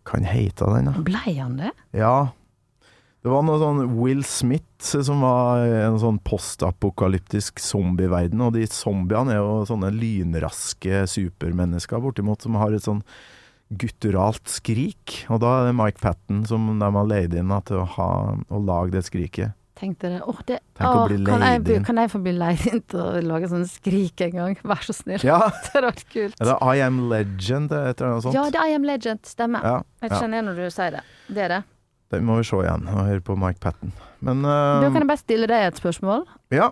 [0.06, 1.04] Kan heite Hva han den, da?
[1.06, 1.70] Blei han det?
[1.96, 2.28] Ja.
[3.26, 9.34] Det var noe sånn Will Smith som var en sånn postapokalyptisk zombieverden, og de zombiene
[9.34, 13.00] er jo sånne lynraske supermennesker bortimot, som har et sånn
[13.74, 15.24] gutturalt skrik.
[15.26, 18.08] Og da er det Mike Patten som de har leid inn til å, ha,
[18.46, 19.58] å lage det skriket.
[19.76, 23.02] Tenkte dere, Åh, det Tenk å kan, jeg, kan jeg få bli leid inn til
[23.02, 24.58] å lage sånn skrik en gang?
[24.62, 25.18] Vær så snill.
[25.26, 25.42] Ja!
[25.66, 26.38] Det hadde vært kult.
[26.38, 28.38] Er det I Am Legend eller annet sånt?
[28.38, 29.26] Ja, det er I Am Legend.
[29.26, 29.66] Stemmer.
[29.66, 31.08] Ja, Jeg kjenner igjen når du sier det.
[31.26, 31.64] Det er det.
[32.10, 33.92] Det må vi se igjen og høre på Mike Patten.
[34.22, 36.26] Men Da eh, kan jeg bare stille deg et spørsmål.
[36.54, 36.70] ja.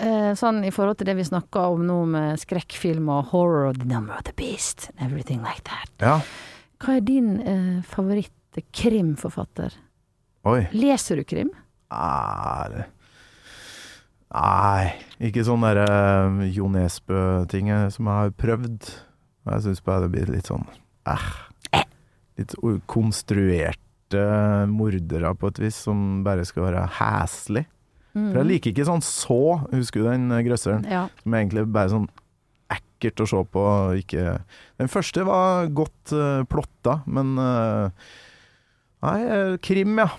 [0.00, 3.84] Uh, sånn i forhold til det vi snakka om nå med skrekkfilm og horror, The
[3.84, 5.90] Number of the Beast, and everything like that.
[6.00, 6.14] ja.
[6.80, 9.74] Hva er din uh, favoritt-krimforfatter?
[10.48, 10.62] Oi.
[10.72, 11.50] Leser du krim?
[11.92, 12.86] Ah, det-
[14.32, 18.90] Nei, ikke sånn derre uh, Jo Nesbø-tinget som jeg har prøvd.
[19.50, 20.64] Jeg syns bare det blir litt sånn
[21.10, 21.84] eh.
[22.38, 22.80] Litt o-
[24.10, 27.66] konstruerte mordere på et vis, som bare skal være heslig.
[28.14, 28.32] Mm.
[28.32, 30.84] For jeg liker ikke sånn så, husker du den eh, grøsseren?
[30.88, 31.08] Ja.
[31.22, 32.08] Som egentlig bare sånn
[32.70, 33.62] ekkelt å se på.
[34.00, 34.40] Ikke
[34.78, 37.90] Den første var godt uh, plotta, men uh,
[39.00, 40.10] Nei, eh, krim, ja.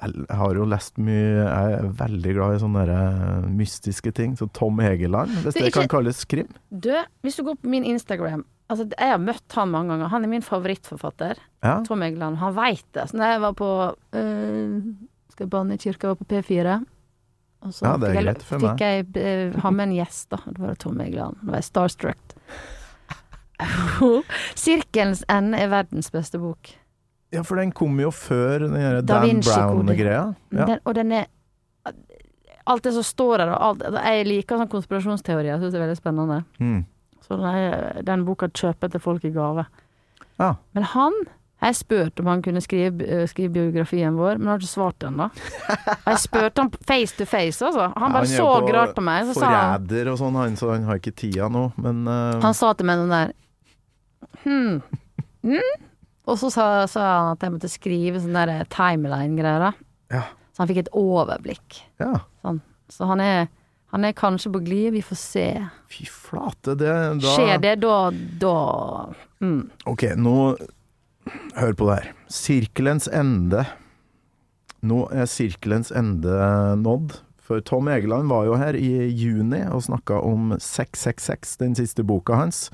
[0.00, 4.32] Jeg har jo lest mye Jeg er veldig glad i sånne der, eh, mystiske ting.
[4.38, 6.48] Så Tom Hegeland, hvis Det det, er kan kalles krim.
[6.70, 10.08] Du, hvis du går på min Instagram Altså, jeg har møtt han mange ganger.
[10.08, 11.40] Han er min favorittforfatter.
[11.64, 11.74] Ja.
[11.84, 12.38] Tom Egeland.
[12.40, 13.08] Han veit det.
[13.10, 13.68] Så når jeg var på
[14.16, 14.78] øh,
[15.34, 16.76] Skal jeg banne i kirka, jeg var på P4.
[17.64, 20.38] Og så Ja, fikk jeg, fikk jeg eh, ha med en gjest, da.
[20.46, 21.36] Det var Tom Egeland.
[21.42, 22.34] Da var jeg starstruck.
[24.58, 26.72] 'Sirkelens ende' er verdens beste bok.
[27.32, 29.40] ja, for den kom jo før den der Da Dan.
[29.40, 30.34] Brown-greia.
[30.52, 30.78] Ja.
[30.84, 31.26] Og den er
[32.66, 35.50] Alt det som står der, og alt Jeg liker sånn konspirasjonsteorier.
[35.52, 36.38] Jeg syns det er veldig spennende.
[36.58, 36.86] Mm.
[37.24, 39.64] Så den, den boka kjøper jeg til folk i gave.
[40.40, 40.54] Ja.
[40.76, 41.24] Men han
[41.64, 45.06] jeg spurte om han kunne skrive, øh, skrive biografien vår, men han har ikke svart
[45.06, 45.30] ennå.
[46.10, 47.86] Jeg spurte han face to face, altså.
[47.96, 49.30] Han bare ja, han så rart på meg.
[49.30, 52.36] Så Forræder og sånn, han, så han har ikke tida nå, men uh...
[52.42, 53.32] han sa til meg sånn der
[54.44, 54.82] Hm.
[55.46, 55.84] Mm.
[56.28, 59.76] Og så sa, sa han at jeg måtte skrive sånn der timeline-greier.
[60.12, 60.24] Ja.
[60.52, 61.80] Så han fikk et overblikk.
[62.02, 62.12] ja.
[62.44, 62.60] Sånn.
[62.92, 63.46] Så han er,
[63.94, 65.48] han er kanskje på glid, vi får se.
[65.86, 66.90] Fy flate, det
[67.22, 67.98] da Skjer det, da,
[68.42, 68.54] da
[69.38, 69.60] mm.
[69.86, 70.38] Ok, nå
[71.54, 72.08] Hør på det her.
[72.28, 73.62] Sirkelens ende.
[74.84, 76.34] Nå er sirkelens ende
[76.82, 77.20] nådd.
[77.44, 82.36] For Tom Egeland var jo her i juni og snakka om 666, den siste boka
[82.36, 82.66] hans.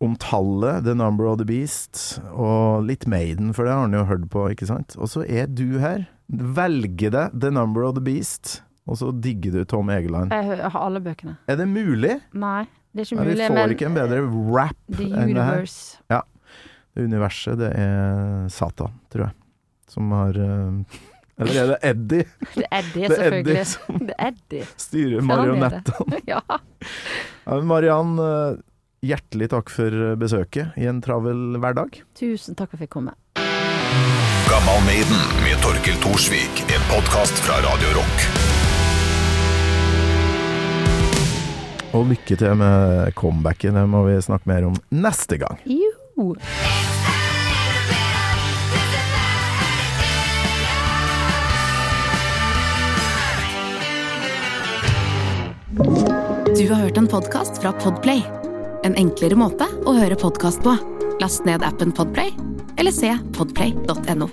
[0.00, 4.06] Om tallet, The Number of the Beast, og litt Maiden, for det har han jo
[4.08, 4.96] hørt på, ikke sant?
[5.00, 6.06] Og så er du her.
[6.28, 10.32] Velger deg The Number of the Beast, og så digger du Tom Egeland.
[10.32, 11.36] Jeg, har alle bøkene.
[11.50, 12.20] Er det mulig?
[12.38, 12.62] Nei,
[12.94, 13.34] det er ikke mulig.
[13.34, 14.20] Ja, vi får ikke en bedre
[14.54, 15.66] rap The enn det her.
[16.12, 16.20] Ja.
[16.96, 19.36] Det universet, det er Satan, tror jeg.
[19.90, 21.02] Som har eh,
[21.42, 22.28] Eller er det Eddie?
[22.56, 23.58] Det er Eddie, Det er selvfølgelig.
[23.58, 24.70] Eddie som Det er Eddie.
[24.86, 26.22] styrer marionettene.
[26.32, 26.40] ja.
[27.44, 28.64] Ja, Mariann, eh,
[29.06, 32.00] hjertelig takk for besøket i en travel hverdag.
[32.18, 33.18] Tusen takk for at jeg fikk komme.
[34.46, 36.64] Gammal Maiden med Torkel Thorsvik.
[36.70, 38.55] En podkast fra Radio Rock.
[41.96, 45.60] Og lykke til med comebacket, det må vi snakke mer om neste gang.
[45.64, 46.34] Jo.
[56.56, 58.22] Du har hørt en podcast fra Podplay.
[58.84, 60.76] En enklere måte å høre podcast på.
[61.20, 62.32] Last ned appen Podplay,
[62.76, 64.30] eller se podplay.no.